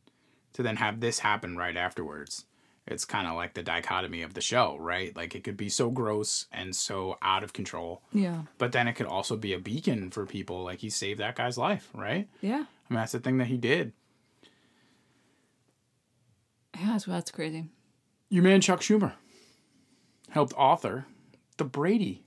[0.52, 2.44] to then have this happen right afterwards.
[2.86, 5.14] It's kind of like the dichotomy of the show, right?
[5.14, 8.42] Like it could be so gross and so out of control, Yeah.
[8.58, 10.64] but then it could also be a beacon for people.
[10.64, 12.28] Like he saved that guy's life, right?
[12.40, 12.64] Yeah.
[12.64, 13.92] I mean, that's the thing that he did.
[16.78, 17.66] Yeah, that's, that's crazy.
[18.28, 19.12] Your man Chuck Schumer
[20.30, 21.06] helped author
[21.58, 22.22] the Brady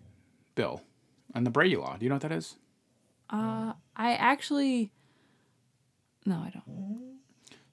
[0.55, 0.81] bill
[1.33, 1.97] and the Brady law.
[1.97, 2.55] Do you know what that is?
[3.33, 4.91] Uh, I actually.
[6.25, 7.17] No, I don't.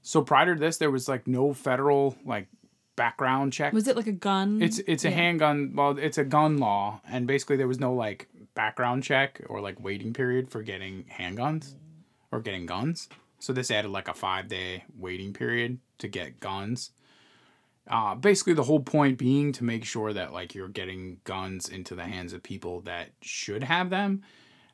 [0.03, 2.49] So prior to this, there was like no federal like
[2.97, 3.73] background check.
[3.73, 4.61] Was it like a gun?
[4.63, 5.17] It's it's a Yeah.
[5.17, 5.73] handgun.
[5.75, 9.79] Well, it's a gun law, and basically there was no like background check or like
[9.79, 11.75] waiting period for getting handguns
[12.33, 13.09] or getting guns.
[13.39, 16.91] So this added like a five day waiting period to get guns.
[17.87, 21.95] Uh, basically, the whole point being to make sure that like you're getting guns into
[21.95, 24.23] the hands of people that should have them,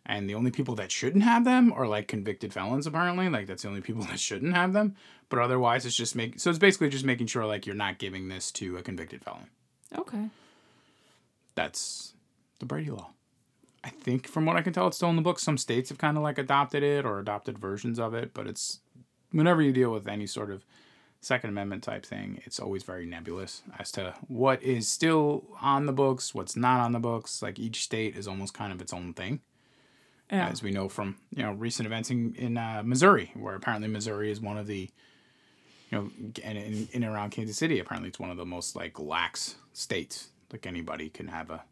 [0.08, 3.28] And the only people that shouldn't have them are like convicted felons, apparently.
[3.28, 4.94] Like that's the only people that shouldn't have them.
[5.28, 8.28] But otherwise, it's just make so it's basically just making sure like you're not giving
[8.28, 9.50] this to a convicted felon.
[9.96, 10.28] Okay.
[11.54, 12.14] That's
[12.60, 13.10] the Brady Law.
[13.82, 15.38] I think from what I can tell, it's still in the book.
[15.38, 18.80] Some states have kind of like adopted it or adopted versions of it, but it's
[19.30, 20.64] whenever you deal with any sort of
[21.20, 25.92] Second Amendment type thing, it's always very nebulous as to what is still on the
[25.92, 27.42] books, what's not on the books.
[27.42, 29.40] Like each state is almost kind of its own thing,
[30.30, 30.48] Yeah.
[30.48, 34.30] as we know from you know recent events in in uh, Missouri, where apparently Missouri
[34.30, 34.90] is one of the
[35.90, 36.10] you know
[36.44, 39.56] and in, in and around Kansas City, apparently it's one of the most like lax
[39.72, 40.30] states.
[40.52, 41.62] Like anybody can have a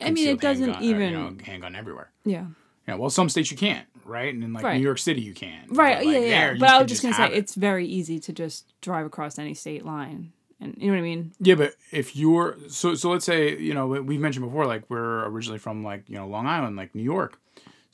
[0.00, 1.10] I mean, it doesn't handgun, or, even.
[1.12, 2.10] you know, handgun everywhere.
[2.24, 2.46] yeah.
[2.86, 4.32] Yeah, well, some states you can't, right?
[4.32, 4.78] And in like Right.
[4.78, 5.66] New York City, you can.
[5.68, 5.98] Right.
[5.98, 6.52] But, like, yeah.
[6.52, 6.54] Yeah.
[6.58, 7.32] But I was just gonna say it.
[7.34, 11.02] it's very easy to just drive across any state line, and you know what I
[11.02, 11.32] mean.
[11.38, 15.26] Yeah, but if you're so so, let's say you know we've mentioned before, like we're
[15.26, 17.38] originally from like you know Long Island, like New York.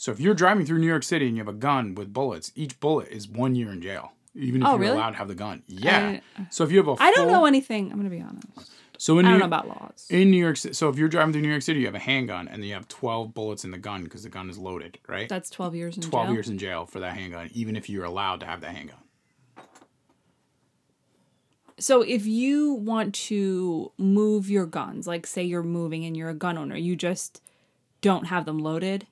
[0.05, 2.53] So if you're driving through New York City and you have a gun with bullets,
[2.55, 4.97] each bullet is one year in jail, even if Oh, you're really?
[4.99, 5.63] allowed to have the gun.
[5.67, 6.21] Yeah.
[6.39, 7.91] I- so if you have a I don't know anything.
[7.91, 8.71] I'm gonna be honest.
[8.99, 10.07] So in I New, don't know about laws.
[10.11, 12.49] in New York, so if you're driving through New York City, you have a handgun
[12.49, 15.27] and then you have twelve bullets in the gun because the gun is loaded, right?
[15.27, 16.35] That's 12 years in 12 jail.
[16.35, 18.99] years in jail for that handgun, even if you're allowed to have that handgun.
[21.79, 26.35] So if you want to move your guns, like say you're moving and you're a
[26.35, 27.41] gun owner, you just
[28.03, 29.07] don't have them loaded.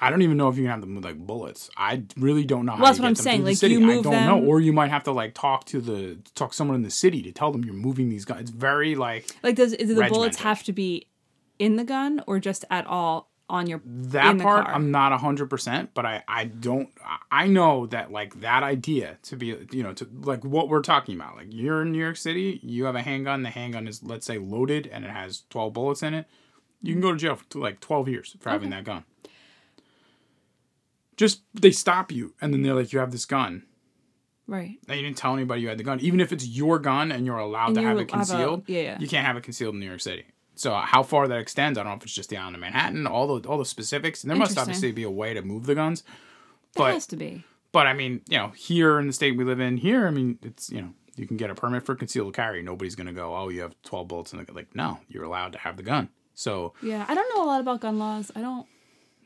[0.00, 1.68] I don't even know if you can have them with like bullets.
[1.76, 2.78] I really don't know how.
[2.78, 3.74] Well, that's what I'm saying, like, city.
[3.74, 6.18] you move I don't know, them- or you might have to like talk to the
[6.34, 8.40] talk to someone in the city to tell them you're moving these guns.
[8.42, 11.06] It's very like Like, does do the bullets have to be
[11.58, 14.64] in the gun or just at all on your that in the part.
[14.64, 14.74] car?
[14.74, 16.88] I'm not hundred percent, but I I don't.
[17.30, 21.16] I know that like that idea to be you know to like what we're talking
[21.16, 21.36] about.
[21.36, 23.42] Like you're in New York City, you have a handgun.
[23.42, 26.26] The handgun is let's say loaded and it has 12 bullets in it.
[26.80, 29.04] You can go to jail for like 12 years for having that gun.
[31.20, 33.64] Just they stop you and then they're like, you have this gun.
[34.46, 34.78] right.
[34.88, 36.00] And you didn't tell anybody you had the gun.
[36.00, 38.12] Even if it's your gun and you're allowed And to you have it have a-
[38.12, 38.98] concealed, yeah, yeah.
[38.98, 40.24] you can't have it concealed in New York City.
[40.54, 42.60] So uh, how far that extends, I don't know if it's just the island of
[42.60, 44.22] Manhattan, all the all the specifics.
[44.24, 46.02] And there must obviously be a way to move the guns.
[46.74, 47.44] There But has to be.
[47.72, 50.38] but I mean, you know, here in the state we live in, here, I mean,
[50.42, 52.62] it's you know, you can get a permit for concealed carry.
[52.62, 54.52] Nobody's gonna go, oh, you have twelve bullets in the.
[54.52, 56.08] Like, no, you're allowed to have the gun.
[56.34, 58.30] So Yeah, I don't know a lot about gun laws.
[58.34, 58.66] I don't.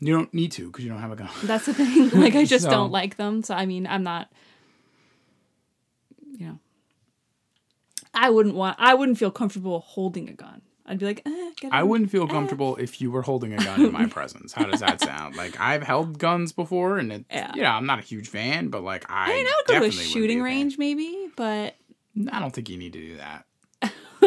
[0.07, 1.31] You don't need to because you don't have a gun.
[1.45, 2.11] That's the thing.
[2.11, 3.43] Like, I just So- don't like them.
[3.43, 4.31] So I mean, I'm not.
[6.39, 6.59] You know.
[8.13, 8.77] I wouldn't want.
[8.79, 10.63] I wouldn't feel comfortable holding a gun.
[10.87, 13.81] I'd be like, eh, get I wouldn't feel comfortable if you were holding a gun
[13.87, 14.53] in my presence.
[14.53, 15.35] How does that sound?
[15.35, 17.53] Like I've held guns before, and it, Yeah.
[17.55, 19.87] yeah, I'm not a huge fan, but like I, I mean, I would go to
[19.87, 20.45] a shooting be a fan.
[20.45, 21.75] range, maybe, but
[22.31, 23.47] I don't think you need to do that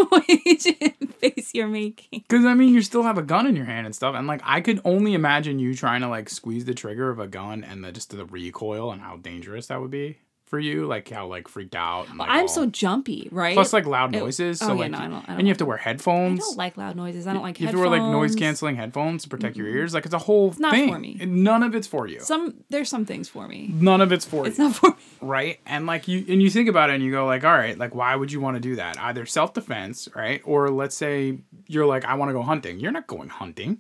[1.20, 2.24] face you're making.
[2.28, 4.42] because I mean, you still have a gun in your hand and stuff, and like
[4.44, 7.84] I could only imagine you trying to like squeeze the trigger of a gun and
[7.84, 11.48] the just the recoil and how dangerous that would be for you, like how like
[11.48, 12.10] freaked out.
[12.10, 13.54] And, like, I'm all- so jumpy, right?
[13.54, 14.62] plus like loud it- noises.
[14.62, 16.40] oh, So yeah, like, no, I don't- I don't and you have to wear headphones.
[16.40, 17.28] I don't like loud noises.
[17.28, 17.74] I don't like headphones.
[17.74, 19.94] you have to wear like noise canceling headphones to protect your ears.
[19.94, 20.92] Like it's a whole not thing.
[20.92, 21.18] for me.
[21.20, 22.22] And None of it's for you.
[22.22, 23.70] Some there's some things for me.
[23.74, 24.50] None of it's for you.
[24.50, 24.96] It's not for me.
[25.22, 27.78] right and like you and you think about it and you go like all right
[27.78, 31.88] like why would you want to do that either self-defense right or let's say you're
[31.88, 33.80] like i want to go hunting you're not going hunting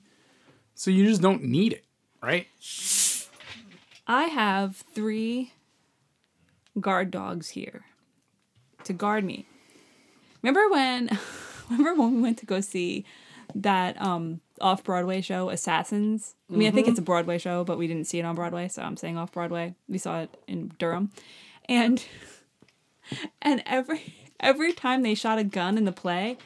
[0.73, 1.85] so you just don't need it
[2.23, 2.47] right
[4.07, 5.51] I have three
[6.79, 7.85] guard dogs here
[8.83, 9.45] to guard me.
[10.41, 11.17] Remember when
[11.69, 13.05] remember when we went to go see
[13.55, 16.35] that um off Broadway show, Assassins?
[16.51, 18.67] I mean, I think it's a Broadway show, but we didn't see it on Broadway,
[18.67, 19.75] so I'm saying off Broadway.
[19.87, 21.11] We saw it in Durham.
[21.65, 22.03] And
[23.41, 26.37] and every every time they shot a gun in the play,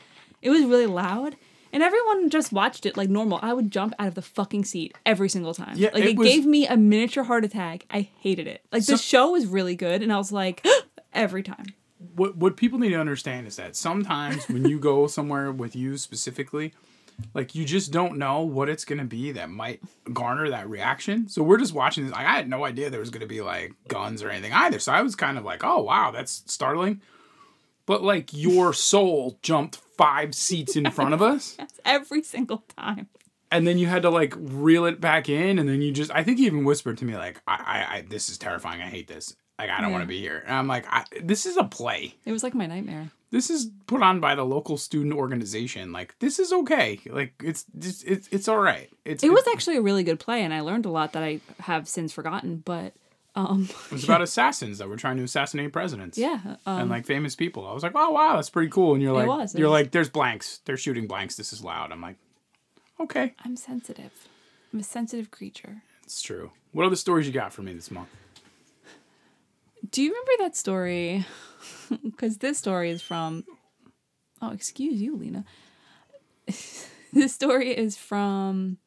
[0.42, 1.36] it was really loud.
[1.74, 3.40] And everyone just watched it like normal.
[3.42, 5.76] I would jump out of the fucking seat every single time.
[5.78, 7.86] Yeah, like it it, was- gave me a miniature heart attack.
[7.90, 8.64] I hated it.
[8.72, 10.66] Like the show was really good, and I was like,
[11.14, 11.66] every time.
[12.16, 15.98] what what people need to understand is that sometimes when you go somewhere with you
[15.98, 16.74] specifically
[17.36, 19.80] like you just don't know what it's gonna be that might
[20.12, 21.30] garner that reaction.
[21.30, 22.14] So we're just watching this.
[22.14, 24.80] Like, I had no idea there was gonna be like guns or anything either.
[24.80, 27.02] So I was kind of like, oh wow, that's startling.
[27.86, 33.08] But like your soul jumped five seats in front of us, That's every single time.
[33.52, 36.24] and then you had to like reel it back in, and then you just I
[36.24, 37.54] think you even whispered to me like, I
[37.90, 38.82] I, I this is terrifying.
[38.82, 39.36] I hate this.
[39.60, 40.44] Like I don't want to be here.
[40.48, 43.12] And I'm like, I, this is a play It was like my nightmare.
[43.30, 45.92] this is put on by the local student organization.
[45.92, 47.00] Like this is okay.
[47.08, 48.90] Like it's just it's it's all right.
[49.06, 51.22] It's It was it's- actually a really good play, and I learned a lot that
[51.22, 52.64] I have since forgotten.
[52.66, 52.94] But
[53.36, 56.18] um, it was about assassins that were trying to assassinate presidents.
[56.18, 57.66] yeah, um, And like famous people.
[57.68, 58.94] I was like, oh wow, that's pretty cool.
[58.94, 60.60] And you're like, was, you're was- like, there's blanks.
[60.66, 61.36] They're shooting blanks.
[61.36, 61.92] This is loud.
[61.92, 62.18] I'm like,
[63.00, 63.34] okay.
[63.46, 64.12] I'm sensitive.
[64.74, 65.82] I'm a sensitive creature.
[66.04, 66.52] It's true.
[66.74, 68.10] What other stories you got for me this month?
[69.90, 71.26] Do you remember that story?
[72.04, 73.44] Because this story is from.
[74.42, 75.44] Oh, excuse you, Lena.
[76.48, 78.78] this story is from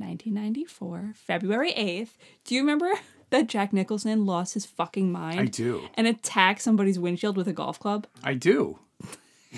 [0.00, 2.10] 1994, February 8th.
[2.44, 2.90] Do you remember
[3.30, 5.40] that Jack Nicholson lost his fucking mind?
[5.40, 5.88] I do.
[5.94, 8.06] And attacked somebody's windshield with a golf club?
[8.24, 8.78] I do.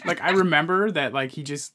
[0.07, 1.74] Like I remember that like he just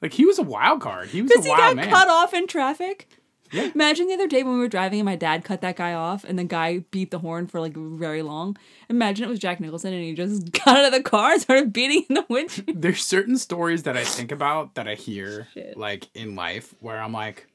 [0.00, 1.08] like he was a wild card.
[1.08, 1.90] He was a Because he got man.
[1.90, 3.08] cut off in traffic?
[3.50, 3.70] Yeah.
[3.74, 6.24] Imagine the other day when we were driving and my dad cut that guy off
[6.24, 8.56] and the guy beat the horn for like very long.
[8.88, 11.72] Imagine it was Jack Nicholson and he just got out of the car and started
[11.72, 12.80] beating in the windshield.
[12.80, 15.76] There's certain stories that I think about that I hear Shit.
[15.76, 17.46] like in life where I'm like,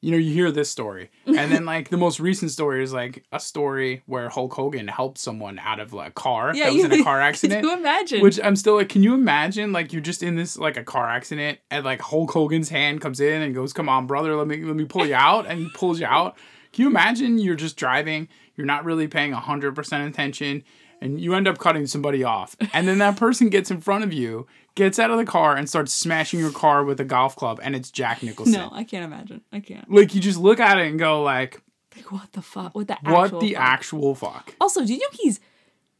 [0.00, 3.24] you know, you hear this story, and then like the most recent story is like
[3.32, 6.92] a story where Hulk Hogan helped someone out of like, a car that was in
[6.92, 7.62] a car accident.
[7.62, 8.20] Can you imagine?
[8.20, 11.10] Which I'm still like, can you imagine like you're just in this like a car
[11.10, 14.64] accident and like Hulk Hogan's hand comes in and goes, "Come on, brother, let me
[14.64, 16.36] let me pull you out," and he pulls you out.
[16.72, 20.62] Can you imagine you're just driving, you're not really paying hundred percent attention,
[21.00, 24.12] and you end up cutting somebody off, and then that person gets in front of
[24.12, 27.60] you, gets out of the car, and starts smashing your car with a golf club,
[27.62, 28.54] and it's Jack Nicholson.
[28.54, 29.42] no, I can't imagine.
[29.52, 29.90] I can't.
[29.90, 31.62] Like you just look at it and go like,
[31.96, 32.74] Like what the fuck?
[32.74, 33.60] What the what the fuck?
[33.60, 34.54] actual fuck?
[34.60, 35.40] Also, do you know he's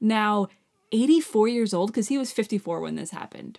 [0.01, 0.49] now
[0.93, 3.59] 84 years old because he was 54 when this happened.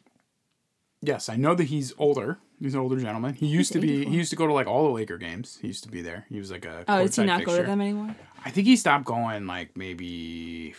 [1.02, 2.40] Yes, I know that he's older.
[2.60, 3.34] He's an older gentleman.
[3.34, 4.02] He used to be.
[4.02, 4.12] 84.
[4.12, 5.58] He used to go to like all the Laker games.
[5.62, 6.26] He used to be there.
[6.30, 6.84] He was like a.
[6.90, 8.16] Oh, does he not go to them anymore?
[8.44, 10.76] I think he stopped going like maybe.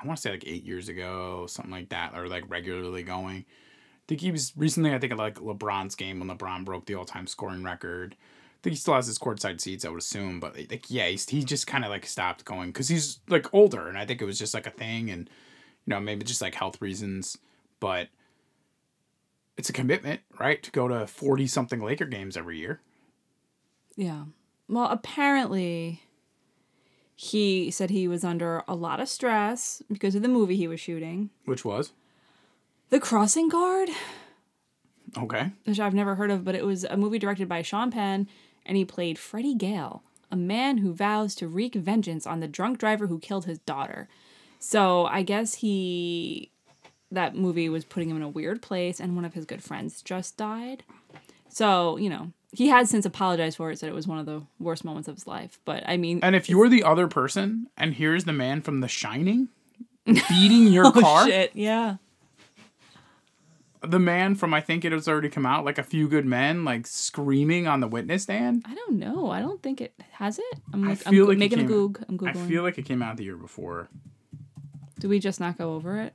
[0.00, 3.44] I want to say like eight years ago, something like that, or like regularly going.
[3.46, 4.94] I think he was recently.
[4.94, 8.16] I think like LeBron's game when LeBron broke the all-time scoring record.
[8.20, 9.84] I think he still has his courtside seats.
[9.84, 12.88] I would assume, but like yeah, he's, he just kind of like stopped going because
[12.88, 15.28] he's like older, and I think it was just like a thing, and
[15.86, 17.38] you know maybe just like health reasons,
[17.80, 18.08] but
[19.56, 20.62] it's a commitment, right?
[20.62, 22.80] To go to forty something Laker games every year.
[23.96, 24.24] Yeah.
[24.68, 26.02] Well, apparently
[27.20, 30.78] he said he was under a lot of stress because of the movie he was
[30.78, 31.30] shooting.
[31.46, 31.90] Which was
[32.90, 33.88] The Crossing Guard,
[35.16, 35.50] okay.
[35.64, 38.28] which I've never heard of, but it was a movie directed by Sean Penn,
[38.64, 42.78] and he played Freddie Gale, a man who vows to wreak vengeance on the drunk
[42.78, 44.08] driver who killed his daughter.
[44.60, 46.52] So I guess he
[47.10, 50.02] that movie was putting him in a weird place, and one of his good friends
[50.02, 50.84] just died.
[51.48, 54.42] So you know he has since apologized for it, said it was one of the
[54.58, 55.58] worst moments of his life.
[55.64, 58.88] But I mean, And if you're the other person, and here's the man from The
[58.88, 59.48] Shining
[60.06, 61.96] beating your oh car, shit, yeah.
[63.82, 66.64] the man from I think it has already come out, like a few good men,
[66.64, 68.62] like screaming on the witness stand.
[68.66, 69.30] I don't know.
[69.30, 70.44] I don't think it has it.
[70.72, 72.02] I'm I like, feel I'm like making a goog.
[72.08, 72.48] I'm I googling.
[72.48, 73.88] feel like it came out the year before.
[74.98, 76.14] Do we just not go over it?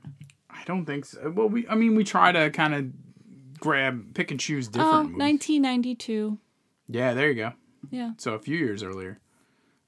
[0.50, 1.30] I don't think so.
[1.30, 2.86] Well, we I mean we try to kind of
[3.64, 5.18] grab, pick and choose different Oh, movies.
[5.18, 6.38] 1992.
[6.88, 7.52] Yeah, there you go.
[7.90, 8.12] Yeah.
[8.18, 9.18] So a few years earlier.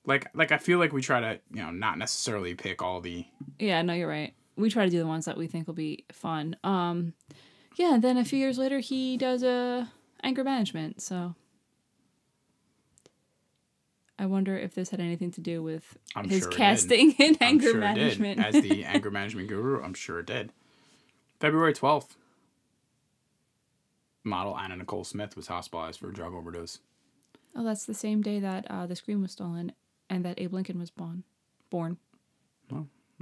[0.04, 3.26] Like like I feel like we try to you know not necessarily pick all the
[3.58, 4.34] Yeah, no, you're right.
[4.56, 6.56] We try to do the ones that we think will be fun.
[6.64, 7.12] Um,
[7.76, 7.98] yeah.
[8.00, 9.90] Then a few years later, he does a
[10.22, 11.02] anger management.
[11.02, 11.34] So
[14.18, 17.70] I wonder if this had anything to do with I'm his sure casting in anger
[17.72, 18.42] sure management.
[18.44, 20.52] As the anger management guru, I'm sure it did.
[21.40, 22.16] February 12th.
[24.26, 26.80] Model Anna Nicole Smith was hospitalized for a drug overdose.
[27.54, 29.72] oh, that's the same day that uh, the Scream was stolen
[30.10, 31.22] and that Abe Lincoln was born.
[31.70, 31.96] Born.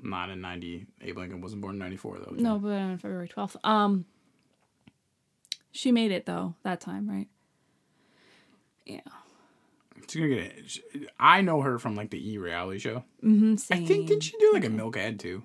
[0.03, 0.87] Not in 90.
[1.03, 2.35] Abe Lincoln wasn't born in 94, though.
[2.37, 3.57] No, but on February 12th.
[3.63, 4.07] Um,
[5.71, 7.29] she made it though that time, right?
[8.87, 9.01] Yeah.
[10.09, 11.09] She's gonna get it.
[11.21, 13.05] I know her from like the E reality show.
[13.23, 13.55] Mm-hmm.
[13.73, 15.43] I think, did she do like a milk ad too?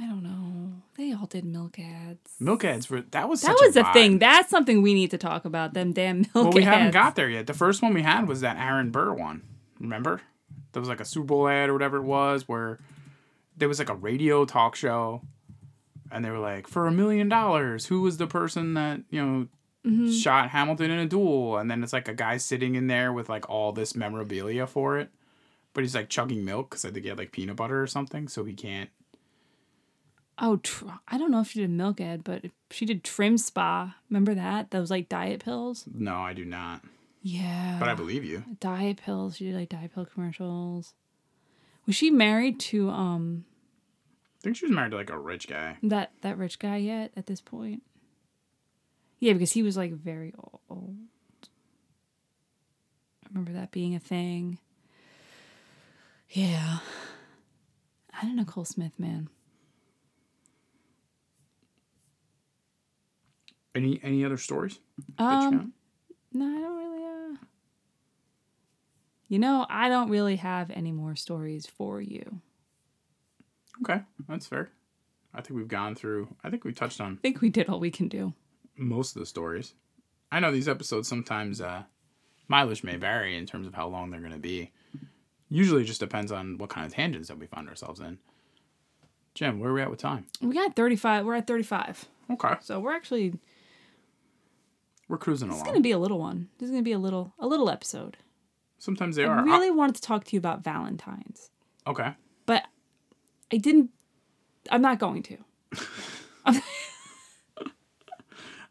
[0.00, 0.72] I don't know.
[0.96, 2.32] They all did milk ads.
[2.40, 4.18] Milk ads were, that was That was a a thing.
[4.18, 5.72] That's something we need to talk about.
[5.74, 6.44] Them damn milk ads.
[6.44, 6.76] Well, we ads.
[6.76, 7.46] haven't got there yet.
[7.46, 9.42] The first one we had was that Aaron Burr one.
[9.80, 10.20] Remember?
[10.72, 12.80] There was like a Super Bowl ad or whatever it was where
[13.56, 15.22] there was like a radio talk show
[16.10, 19.46] and they were like, for a million dollars, who was the person that, you know,
[19.86, 20.10] Mm-hmm.
[20.12, 21.58] shot Hamilton in a duel?
[21.58, 24.98] And then it's like a guy sitting in there with like all this memorabilia for
[24.98, 25.10] it.
[25.74, 28.26] But he's like chugging milk because I think he had like peanut butter or something,
[28.26, 28.88] so he can't.
[30.38, 33.94] Oh, tr- I don't know if she did milk ad, but she did TrimSpa.
[34.10, 34.70] Remember that?
[34.72, 35.84] Those like diet pills.
[35.92, 36.82] No, I do not.
[37.22, 37.76] Yeah.
[37.78, 38.44] But I believe you.
[38.60, 39.36] diet pills.
[39.36, 40.92] She did like diet pill commercials.
[41.86, 43.44] Was she married to um
[44.40, 45.76] I think she was married to like a rich guy.
[45.84, 47.82] that that rich guy yet at this point?
[49.20, 50.34] Yeah, because he was like very
[50.68, 50.96] old.
[53.24, 54.58] I remember that being a thing.
[56.30, 56.78] Yeah.
[58.12, 59.28] I don't know Cole Smith, man.
[63.74, 64.78] Any any other stories?
[65.18, 65.60] that you got?
[65.60, 65.72] Um,
[66.32, 67.04] no, I don't really.
[67.04, 67.36] Uh,
[69.28, 72.40] you know, I don't really have any more stories for you.
[73.82, 74.70] Okay, that's fair.
[75.34, 76.28] I think we've gone through.
[76.44, 78.34] I think we touched on I think we did all we can do.
[78.76, 79.74] most of the stories.
[80.30, 81.82] I know these episodes sometimes uh,
[82.48, 84.70] mileage may vary in terms of how long they're going to be.
[85.48, 88.18] Usually, it just depends on what kind of tangents that we find ourselves in.
[89.34, 90.26] Jim, where are we at with time?
[90.40, 91.24] We got 35.
[91.26, 92.06] We're at 35.
[92.32, 93.34] Okay, So we're actually
[95.08, 95.60] we're cruising along.
[95.60, 95.74] It's along.
[95.74, 96.48] gonna be a little one.
[96.58, 98.16] This is gonna be a little a little episode.
[98.78, 99.38] Sometimes they are.
[99.38, 99.44] I are.
[99.44, 101.50] really wanted to talk to you about Valentine's,
[101.86, 102.14] okay.
[102.46, 102.64] but
[103.52, 103.90] I didn't.
[104.70, 105.38] I'm not going to.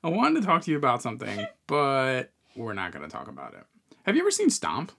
[0.06, 3.54] I wanted to talk to you about something, but we're not going to talk about
[3.54, 3.64] it.
[4.04, 4.92] Have you ever seen Stomp?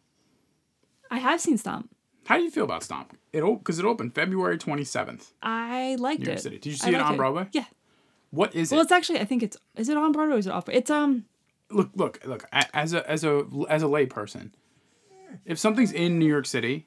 [1.10, 1.90] I have seen Stomp.
[2.26, 3.16] How do you feel about Stomp?
[3.32, 6.42] It because it opened February twenty seventh, I liked New York it.
[6.42, 6.58] City.
[6.58, 7.48] Did you I see it liked on Broadway?
[7.52, 7.64] Yeah.
[8.34, 8.78] What is Well, it?
[8.78, 9.20] Well, it's actually.
[9.20, 9.56] I think it's.
[9.76, 10.68] Is it on Broadway or is it off?
[10.68, 11.24] It's um.
[11.70, 12.44] Look, look, look.
[12.52, 14.54] As a as a as a lay person,
[15.44, 16.86] if something's in New York City,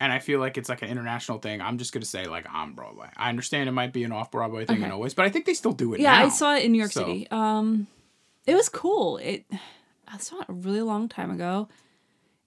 [0.00, 2.72] and I feel like it's like an international thing, I'm just gonna say like on
[2.74, 3.08] Broadway.
[3.16, 4.84] I understand it might be an off Broadway thing Okay.
[4.84, 6.00] and always, but I think they still do it.
[6.00, 6.24] Yeah, now.
[6.26, 7.28] I saw it in New York So- City.
[7.30, 7.86] Um,
[8.46, 9.18] it was cool.
[9.18, 9.44] It.
[10.10, 11.68] I saw it a really long time ago.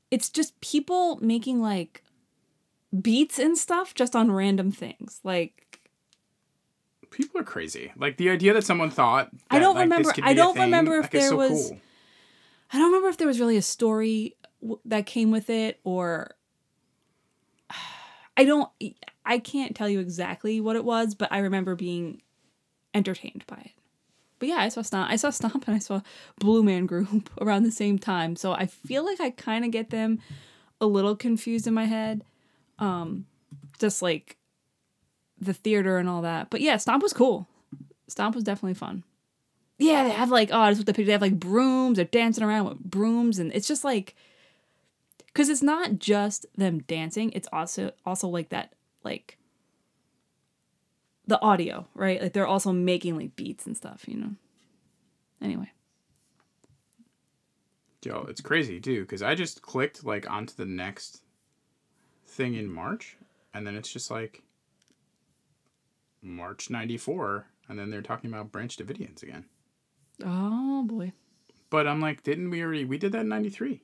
[0.10, 2.04] It's just people making like
[3.02, 5.20] beats and stuff just on random things.
[5.24, 5.71] Like
[7.12, 7.92] People are crazy.
[7.96, 9.30] Like the idea that someone thought.
[9.50, 11.80] I don't like, remember- I don't thing, remember if like, there so was- cool.
[12.74, 16.32] I don't remember if there was really a story w- that came with it or
[18.38, 18.70] I don't
[19.26, 22.22] I can't tell you exactly what it was, but I remember being
[22.94, 23.72] entertained by it.
[24.40, 25.10] But yeah, I saw Stomp.
[25.12, 26.02] I saw Stomp and I saw
[26.40, 28.36] Blue Man Group around the same time.
[28.36, 30.20] So I feel like I kind of get them
[30.80, 32.24] a little confused in my head.
[32.80, 33.26] Um
[33.80, 34.38] just like
[35.42, 36.50] the theater and all that.
[36.50, 37.48] But yeah, Stomp was cool.
[38.08, 39.04] Stomp was definitely fun.
[39.78, 41.08] Yeah, they have like oh, just looked the picture.
[41.08, 41.96] They have like brooms.
[41.96, 44.16] They're dancing around with brooms, and it's just like
[45.26, 47.32] because it's not just them dancing.
[47.32, 48.74] It's also also like that
[49.04, 49.38] like
[51.26, 52.22] the audio, right?
[52.22, 54.36] Like they're also making like beats and stuff, you know.
[55.42, 55.72] Anyway,
[58.04, 61.22] Yo, it's crazy too, because I just clicked like onto the next
[62.26, 63.18] thing in March,
[63.54, 64.42] and then it's just like
[66.22, 69.46] March '94, and then they're talking about Branch Davidians again.
[70.24, 71.12] oh boy,
[71.70, 72.86] But I'm like, didn't we already?
[72.86, 73.82] We did that in '93.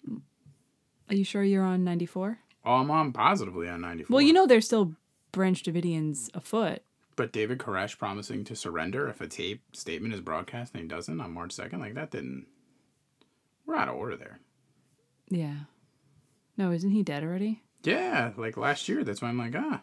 [1.09, 2.39] are you sure you're on ninety four?
[2.65, 4.13] Oh, I'm on positively on '94.
[4.13, 4.93] Well, you know there's still
[5.31, 6.81] Branch Davidians afoot.
[7.15, 11.19] But David Koresh promising to surrender if a tape statement is broadcast and he doesn't
[11.19, 12.45] on March 2nd, like that didn't.
[13.65, 14.39] We're out of order there.
[15.29, 15.61] Yeah.
[16.57, 17.63] No, isn't he dead already?
[17.83, 19.03] Yeah, like last year.
[19.03, 19.81] That's why I'm like, ah.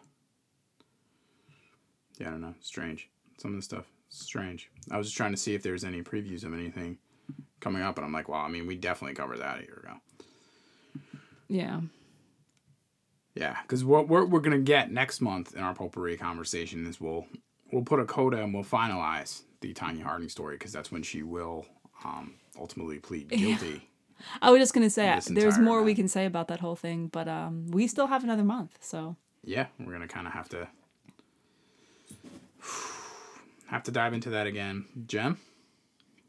[2.17, 2.55] Yeah, I don't know.
[2.61, 3.09] Strange.
[3.37, 4.69] Some of the stuff, strange.
[4.91, 6.97] I was just trying to see if there's any previews of anything
[7.59, 9.95] coming up, and I'm like, well, I mean, we definitely covered that a year ago.
[11.47, 11.81] Yeah.
[13.35, 17.27] Yeah, because what we're, we're gonna get next month in our potpourri conversation is we'll
[17.71, 21.21] we'll put a coda and we'll finalize the Tonya Harding story because that's when she
[21.21, 21.65] will
[22.05, 23.89] um, ultimately plead guilty.
[24.41, 27.27] I was just gonna say there's more we can say about that whole thing, but
[27.27, 30.69] um, we still have another month, so yeah, we're gonna kind of have to
[33.67, 34.85] have to dive into that again.
[35.05, 35.37] Jem,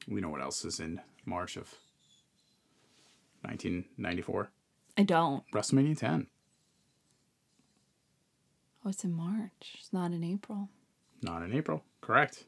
[0.09, 1.75] we know what else is in March of
[3.43, 4.51] 1994.
[4.99, 5.43] I don't.
[5.53, 6.27] WrestleMania 10.
[8.85, 9.77] Oh, it's in March.
[9.79, 10.69] It's not in April.
[11.23, 11.83] Not in April.
[12.01, 12.45] Correct.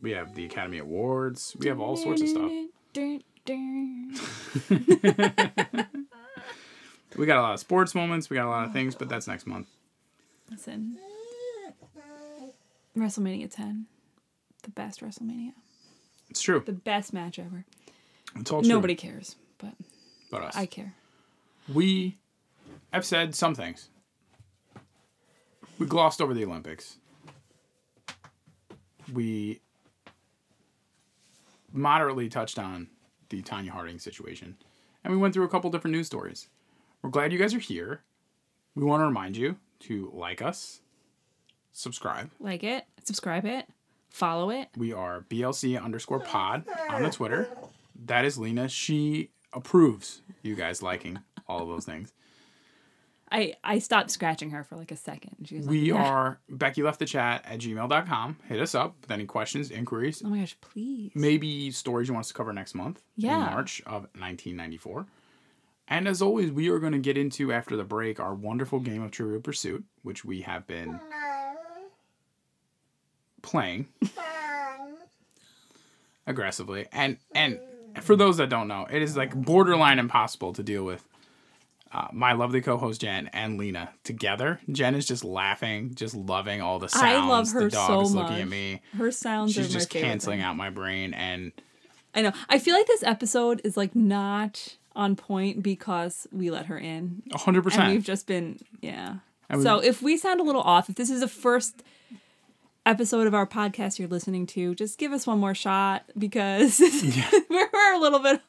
[0.00, 1.56] We have the Academy Awards.
[1.58, 2.50] We have all sorts of stuff.
[7.16, 8.30] We got a lot of sports moments.
[8.30, 9.68] We got a lot of things, but that's next month.
[10.50, 10.98] Listen,
[12.96, 13.86] WrestleMania 10,
[14.62, 15.52] the best WrestleMania,
[16.30, 16.62] It's true.
[16.64, 17.64] the best match ever.
[18.36, 18.68] It's all true.
[18.68, 19.74] Nobody cares, but
[20.30, 20.56] but us.
[20.56, 20.94] I care.
[21.72, 22.18] we
[22.92, 23.88] have said some things.
[25.78, 26.96] We glossed over the Olympics.
[29.12, 29.60] We
[31.72, 32.88] moderately touched on
[33.30, 34.56] the Tonya Harding situation.
[35.04, 36.48] And we went through a couple different news stories.
[37.02, 38.02] We're glad you guys are here.
[38.74, 40.80] We want to remind you to like us,
[41.72, 42.30] subscribe.
[42.38, 43.66] Like it, subscribe it,
[44.10, 44.68] follow it.
[44.76, 47.48] We are BLC underscore pod on the Twitter.
[48.06, 48.68] That is Lena.
[48.68, 52.12] She approves you guys liking all of those things.
[53.30, 55.36] I I stopped scratching her for like a second.
[55.46, 58.38] She was like, We "Yeah." are Becky left the chat at gmail.com.
[58.48, 61.12] Hit us up with any questions, inquiries, Oh my gosh, please.
[61.14, 63.34] maybe stories you want us to cover next month Yeah.
[63.36, 65.06] in March of 1994.
[65.88, 69.02] And as always, we are going to get into after the break our wonderful game
[69.02, 70.98] of Trivial Pursuit, which we have been
[73.42, 73.88] playing
[76.26, 76.86] aggressively.
[76.92, 77.58] And and
[78.00, 81.06] for those that don't know, it is like borderline impossible to deal with
[81.92, 84.60] uh, my lovely co-host Jen and Lena together.
[84.70, 87.04] Jen is just laughing, just loving all the sounds.
[87.04, 88.22] I love her the dog so is much.
[88.22, 88.80] looking at me.
[88.96, 90.44] Her sounds She's are just canceling thing.
[90.44, 91.52] out my brain, and
[92.14, 92.32] I know.
[92.48, 97.22] I feel like this episode is like not on point because we let her in,
[97.34, 97.90] hundred percent.
[97.90, 99.16] we've just been yeah.
[99.50, 101.82] And so if we sound a little off, if this is the first
[102.84, 106.80] episode of our podcast you're listening to, just give us one more shot because
[107.50, 108.40] we're, we're a little bit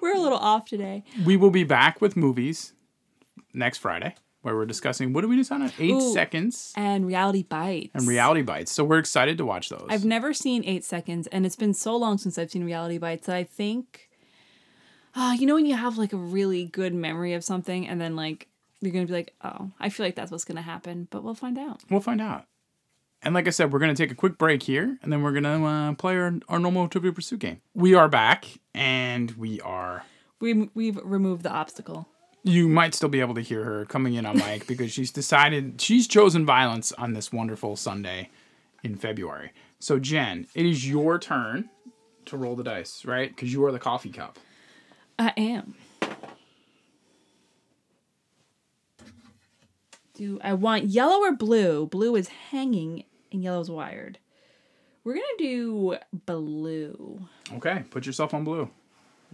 [0.00, 1.02] we're a little off today.
[1.24, 2.72] We will be back with movies
[3.52, 5.72] next Friday, where we're discussing what do we decide on?
[5.78, 6.12] Eight Ooh.
[6.12, 7.90] seconds And reality bites.
[7.94, 8.70] and reality bites.
[8.72, 9.86] So we're excited to watch those.
[9.88, 13.26] I've never seen Eight Seconds, and it's been so long since I've seen Reality Bites.
[13.26, 14.08] that I think,
[15.16, 18.14] ah, you know, when you have like a really good memory of something, and then
[18.14, 18.48] like
[18.80, 21.58] you're gonna be like, oh, I feel like that's what's gonna happen, but we'll find
[21.58, 21.80] out.
[21.90, 22.44] We'll find out.
[23.22, 25.32] And like I said, we're going to take a quick break here, and then we're
[25.32, 27.60] going to uh, play our, our normal Trivial Pursuit game.
[27.74, 30.04] We are back, and we are.
[30.40, 32.08] We we've removed the obstacle.
[32.44, 35.80] You might still be able to hear her coming in on mic because she's decided
[35.80, 38.30] she's chosen violence on this wonderful Sunday
[38.84, 39.52] in February.
[39.80, 41.68] So, Jen, it is your turn
[42.26, 43.28] to roll the dice, right?
[43.28, 44.38] Because you are the coffee cup.
[45.18, 45.74] I am.
[50.16, 51.86] Do I want yellow or blue?
[51.86, 54.18] Blue is hanging and yellow's wired.
[55.04, 57.28] We're gonna do blue.
[57.52, 58.70] Okay, put yourself on blue.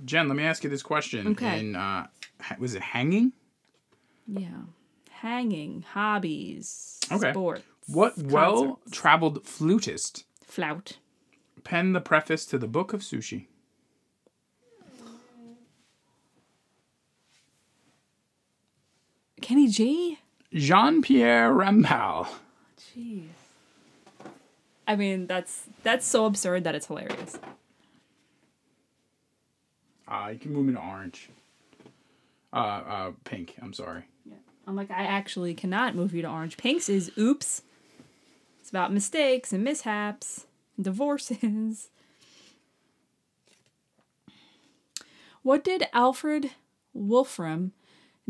[0.04, 1.28] Jen, let me ask you this question.
[1.28, 1.60] Okay.
[1.60, 2.08] In, uh,
[2.58, 3.32] was it hanging?
[4.26, 4.48] Yeah.
[5.10, 7.30] Hanging, hobbies, Okay.
[7.30, 7.62] sports.
[7.86, 10.98] What well-traveled flutist Flout.
[11.62, 13.46] Pen the preface to the Book of Sushi?
[19.40, 20.18] Kenny G?
[20.54, 22.28] Jean Pierre Rampal.
[22.78, 23.28] Jeez.
[24.86, 27.38] I mean, that's that's so absurd that it's hilarious.
[30.06, 31.30] Uh, you can move me to orange.
[32.52, 33.54] Uh, uh, pink.
[33.62, 34.04] I'm sorry.
[34.26, 34.34] Yeah,
[34.66, 36.58] I'm like, I actually cannot move you to Orange.
[36.58, 37.62] Pinks is oops.
[38.60, 40.46] It's about mistakes and mishaps,
[40.76, 41.88] and divorces.
[45.42, 46.52] What did Alfred
[46.94, 47.72] Wolfram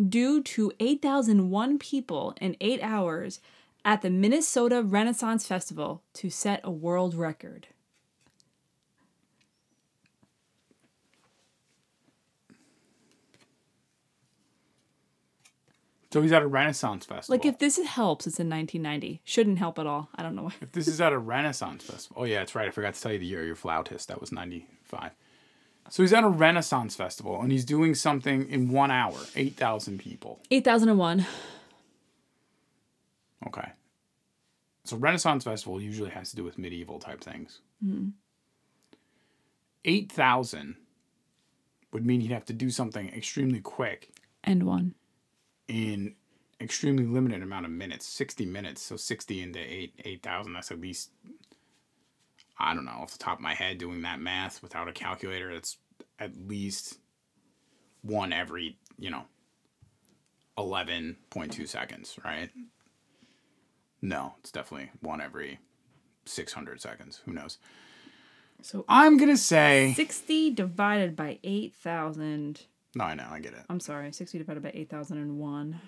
[0.01, 3.41] do to 8,001 people in eight hours
[3.85, 7.69] at the Minnesota Renaissance Festival to set a world record?
[16.13, 17.39] So he's at a Renaissance festival.
[17.39, 19.23] Like, if this helps, it's in 1990.
[19.25, 20.11] Shouldn't help at all.
[20.15, 20.53] I don't know why.
[20.61, 22.21] If this is at a Renaissance festival.
[22.21, 22.69] Oh yeah, that's right.
[22.69, 23.45] I forgot to tell you the year.
[23.45, 24.09] Your flautist.
[24.09, 25.13] That was '95.
[25.93, 29.19] So he's at a Renaissance festival and he's doing something in one hour.
[29.37, 30.41] Eight thousand people.
[30.51, 31.27] 8001.
[33.47, 33.73] Okay.
[34.85, 37.61] So Renaissance festival usually has to do with medieval type things.
[37.85, 38.09] Mm-hmm.
[39.85, 40.77] Eight thousand
[41.93, 44.13] would mean he'd have to do something extremely quick
[44.45, 44.95] And one.
[45.69, 46.15] in
[46.59, 51.11] extremely limited amount of minutes 60 minutes so 60 into 8 8000 that's at least
[52.57, 55.53] i don't know off the top of my head doing that math without a calculator
[55.53, 55.77] that's
[56.23, 56.99] at least
[58.03, 59.25] one every you know
[60.57, 62.51] 11.2 seconds right
[64.01, 65.59] no it's definitely one every
[66.25, 67.59] 600 seconds who knows
[68.61, 72.61] So i'm gonna say 60 divided by 8,000.
[72.95, 75.81] no i know i get it I'm sorry, 60 divided by 8,001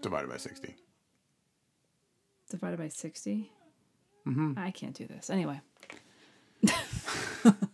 [0.00, 0.76] divided by 60
[2.50, 3.50] divided by 60.
[4.28, 4.52] Mm-hmm.
[4.56, 5.28] I can't do this.
[5.28, 5.60] Anyway,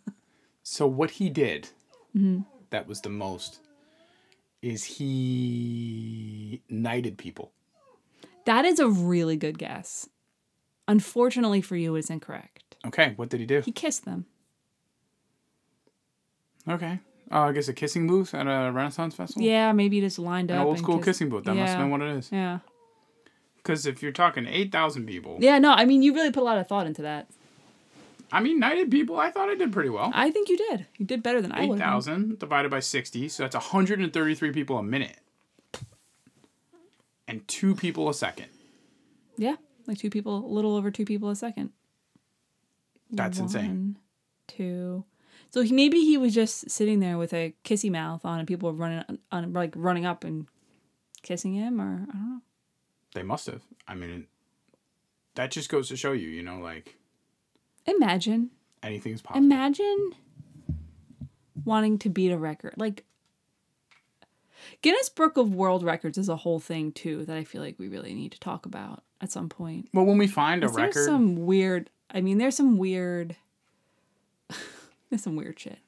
[0.70, 1.70] So what he did
[2.16, 2.42] mm-hmm.
[2.70, 3.58] that was the most
[4.62, 7.50] is he knighted people.
[8.44, 10.08] that is a really good guess.
[10.86, 12.76] Unfortunately for you, it's incorrect.
[12.86, 13.62] Okay, what did he do?
[13.62, 14.26] He kissed them.
[16.68, 17.00] Okay.
[17.32, 19.42] Oh, I guess a kissing booth at a Renaissance festival?
[19.42, 20.66] Yeah, maybe just lined An up.
[20.66, 21.46] old school kissed- kissing booth.
[21.46, 22.30] That must have been what it is.
[22.30, 22.60] Yeah.
[23.56, 26.58] Because if you're talking 8,000 people, Yeah, no, I mean, you really put a lot
[26.58, 27.26] of thought into that.
[28.32, 30.10] I mean, knighted people, I thought I did pretty well.
[30.14, 30.86] I think you did.
[30.98, 31.78] You did better than I would.
[31.78, 35.18] 8,000 divided by 60, so that's 133 people a minute.
[37.26, 38.46] And two people a second.
[39.36, 39.56] Yeah,
[39.86, 41.70] like two people, a little over two people a second.
[43.10, 43.66] That's insane.
[43.66, 43.96] One,
[44.46, 45.04] two.
[45.50, 48.70] So he, maybe he was just sitting there with a kissy mouth on, and people
[48.70, 50.46] were running, on, like running up and
[51.22, 52.40] kissing him, or I don't know.
[53.14, 53.62] They must have.
[53.88, 54.26] I mean,
[55.34, 56.96] that just goes to show you, you know, like
[57.86, 58.50] Imagine,
[58.82, 59.44] anything's possible.
[59.44, 60.12] imagine
[61.64, 62.74] wanting to beat a record.
[62.76, 63.04] Like
[64.82, 67.88] Guinness Book of World Records is a whole thing too that I feel like we
[67.88, 69.88] really need to talk about at some point.
[69.92, 71.90] well, when we find a 'Cause There's record, some weird.
[72.10, 73.36] I mean, there's some weird.
[75.10, 75.78] there's some weird shit.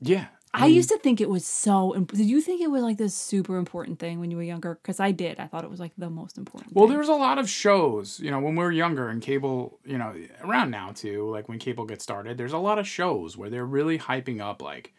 [0.00, 0.94] yeah, I used mm.
[0.94, 1.94] to think it was so.
[1.94, 4.74] Imp- did you think it was like this super important thing when you were younger?
[4.82, 5.38] Because I did.
[5.38, 6.74] I thought it was like the most important.
[6.74, 6.90] Well, thing.
[6.90, 9.96] there was a lot of shows, you know, when we were younger and cable, you
[9.96, 13.48] know, around now too, like when cable gets started, there's a lot of shows where
[13.48, 14.92] they're really hyping up like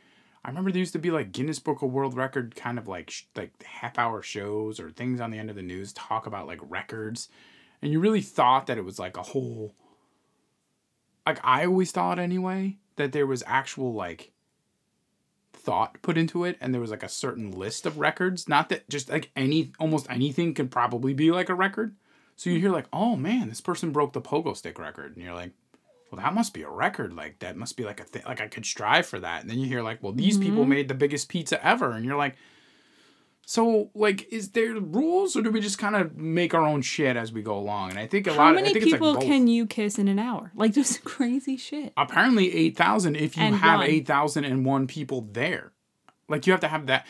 [0.44, 3.12] I remember there used to be like Guinness Book of World Record kind of like
[3.12, 6.48] sh- like half hour shows or things on the end of the news talk about
[6.48, 7.30] like records.
[7.82, 9.76] And you really thought that it was like a whole
[11.28, 14.32] like I always thought anyway that there was actual like
[15.62, 18.50] thought put into it and there was like a certain list of records.
[18.50, 21.96] Not that just like any almost anything can probably be like a record.
[22.36, 25.16] So you hear like oh man this person broke the pogo stick record.
[25.16, 25.52] And you're like
[26.12, 27.14] well that must be a record.
[27.14, 29.42] Like that must be like a thing like i could strive for that.
[29.42, 30.70] And then you hear like well these people mm-hmm.
[30.70, 31.92] made the biggest pizza ever.
[31.92, 32.36] And you're like
[33.46, 37.18] so like is there rules or do we just kind of make our own shit
[37.18, 39.26] as we go along and i think a How lot many i think people like
[39.26, 40.52] can you kiss in an hour?
[40.56, 41.92] Like just crazy shit.
[41.98, 43.90] apparently 8,000 if you And have one.
[43.90, 45.72] 8,001 people there.
[46.30, 47.06] Like you have to have that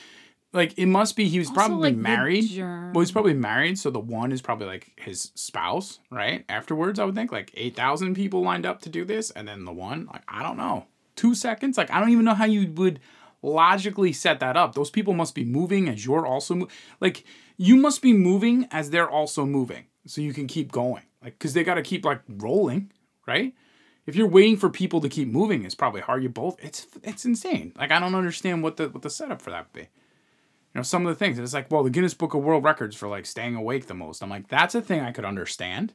[0.54, 2.46] like it must be he was Also, probably like, married.
[2.60, 6.44] Well, he's probably married, so the one is probably like his spouse, right?
[6.50, 9.72] Afterwards, I would think like 8,000 people lined up to do this and then the
[9.72, 10.88] one, like I don't know.
[11.16, 11.78] 2 seconds?
[11.78, 13.00] Like I don't even know how you would
[13.42, 14.76] logically set that up.
[14.76, 16.68] Those people must be moving as you're also mo-
[17.00, 17.24] like
[17.58, 19.86] you must be moving as they're also moving.
[20.06, 21.04] So you can keep going.
[21.24, 22.92] Like cuz they got to keep like rolling,
[23.28, 23.54] right?
[24.06, 26.24] if you're waiting for people to keep moving, it's probably hard.
[26.24, 27.74] You both, it's it's insane.
[27.78, 29.82] Like I don't understand what the what the setup for that would be.
[29.82, 32.96] You know, some of the things it's like, well, the Guinness Book of World Records
[32.96, 34.24] for like staying awake the most.
[34.24, 35.94] I'm like, that's a thing I could understand.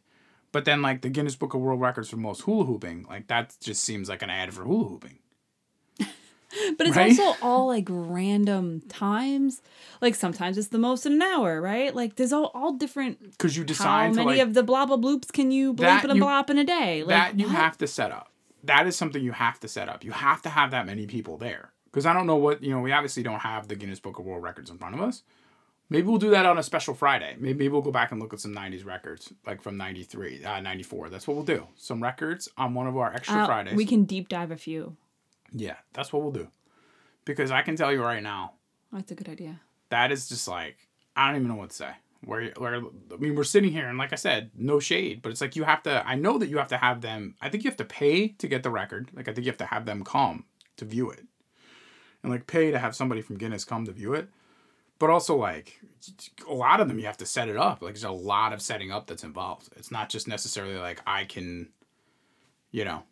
[0.52, 3.56] But then like the Guinness Book of World Records for most hula hooping, like that
[3.60, 5.18] just seems like an ad for hula hooping.
[6.78, 7.18] But it's Right?
[7.18, 9.62] also all like random times.
[10.00, 11.94] Like sometimes it's the most in an hour, right?
[11.94, 13.20] Like there's all, all different.
[13.32, 16.12] Because you decide how many like of the blah blah bloops can you bleep and
[16.12, 17.02] a blop in a day?
[17.02, 17.56] Like that you what?
[17.56, 18.30] have to set up.
[18.64, 20.04] That is something you have to set up.
[20.04, 21.70] You have to have that many people there.
[21.86, 24.24] Because I don't know what, you know, we obviously don't have the Guinness Book of
[24.26, 25.22] World Records in front of us.
[25.88, 27.36] Maybe we'll do that on a special Friday.
[27.38, 30.60] Maybe, maybe we'll go back and look at some 90s records, like from 93, uh,
[30.60, 31.08] 94.
[31.10, 31.68] That's what we'll do.
[31.76, 33.74] Some records on one of our extra Uh, Fridays.
[33.76, 34.96] We can deep dive a few.
[35.56, 36.48] Yeah, that's what we'll do.
[37.24, 38.52] Because I can tell you right now,
[38.92, 39.60] That's a good idea.
[39.90, 40.76] that is just like,
[41.16, 41.90] I don't even know what to say.
[42.24, 45.40] Where, where I mean, we're sitting here, and like I said, no shade, but it's
[45.40, 46.06] like you have to.
[46.06, 47.34] I know that you have to have them.
[47.40, 49.10] I think you have to pay to get the record.
[49.14, 50.44] Like I think you have to have them come
[50.76, 51.24] to view it,
[52.22, 54.28] and like pay to have somebody from Guinness come to view it.
[54.98, 55.78] But also like
[56.48, 57.82] a lot of them, you have to set it up.
[57.82, 59.68] Like there's a lot of setting up that's involved.
[59.76, 61.68] It's not just necessarily like I can,
[62.72, 63.02] you know,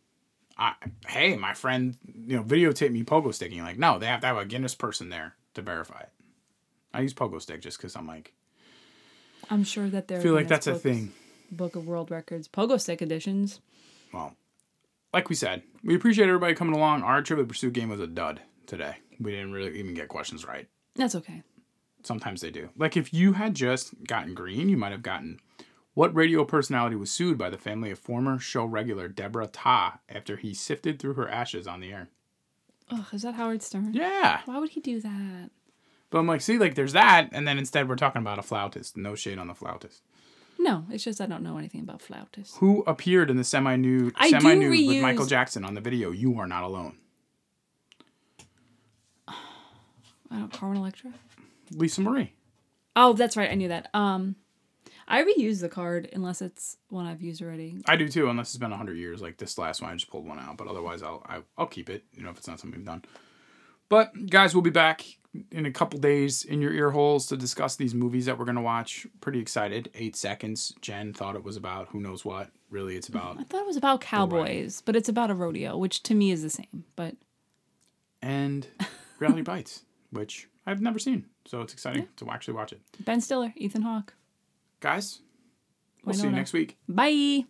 [0.57, 0.75] I
[1.09, 3.63] hey my friend, you know, videotape me pogo sticking.
[3.63, 6.11] Like no, they have to have a Guinness person there to verify it.
[6.93, 8.33] I use pogo stick just because I'm like
[9.51, 10.21] I'm sure that there.
[10.21, 11.13] Feel like that's a thing.
[11.51, 13.61] Book of World Records, Pogo Stick editions.
[14.13, 14.35] Well,
[15.13, 17.03] like we said, we appreciate everybody coming along.
[17.03, 18.97] Our Trivial Pursuit game was a dud today.
[19.21, 20.67] We didn't really even get questions right.
[20.97, 21.43] That's okay.
[22.03, 22.69] Sometimes they do.
[22.77, 25.41] Like if you had just gotten green, you might have gotten
[25.95, 30.37] what radio personality was sued by the family of former show regular Deborah Tay after
[30.37, 32.09] he sifted through her ashes on the air.
[32.91, 33.95] Oh, is that Howard Stern?
[33.95, 34.41] Yeah.
[34.45, 35.51] Why would he do that?
[36.11, 38.97] But I'm like, see, like there's that, and then instead we're talking about a flautist.
[38.97, 40.03] No shade on the flautist.
[40.59, 42.57] No, it's just I don't know anything about flautists.
[42.59, 46.11] Who appeared in the semi nude I semi nude with Michael Jackson on the video
[46.11, 46.99] You Are Not Alone.
[49.27, 50.53] I don't.
[50.53, 51.13] Carmen Electra.
[51.73, 52.33] Lisa Marie.
[52.97, 53.51] Oh, that's right.
[53.51, 53.89] I knew that.
[53.95, 54.37] Um,
[55.07, 57.77] I reuse the card unless it's one I've used already.
[57.87, 59.21] I do too, unless it's been hundred years.
[59.21, 61.91] Like this last one, I just pulled one out, but otherwise, I'll I, I'll keep
[61.91, 62.05] it.
[62.13, 63.05] You know, if it's not something we've done.
[63.89, 65.05] But guys, we'll be back
[65.51, 68.63] in a couple days in your ear holes to discuss these movies that we're gonna
[68.63, 69.07] watch.
[69.21, 69.91] Pretty excited.
[69.95, 70.75] Eight seconds.
[70.81, 72.51] Jen thought it was about who knows what.
[72.71, 76.03] Really, it's about I thought it was about cowboys, but it's about a rodeo, which
[76.05, 76.85] to me is the same.
[76.97, 77.17] But
[78.23, 78.67] and
[79.19, 82.81] Reality Bites, which I've never seen, so it's exciting to actually watch it.
[83.05, 84.15] Ben Stiller, Ethan Hawke.
[84.85, 85.23] Guys,
[86.05, 86.77] we'll see you next week.
[86.87, 87.47] Bye.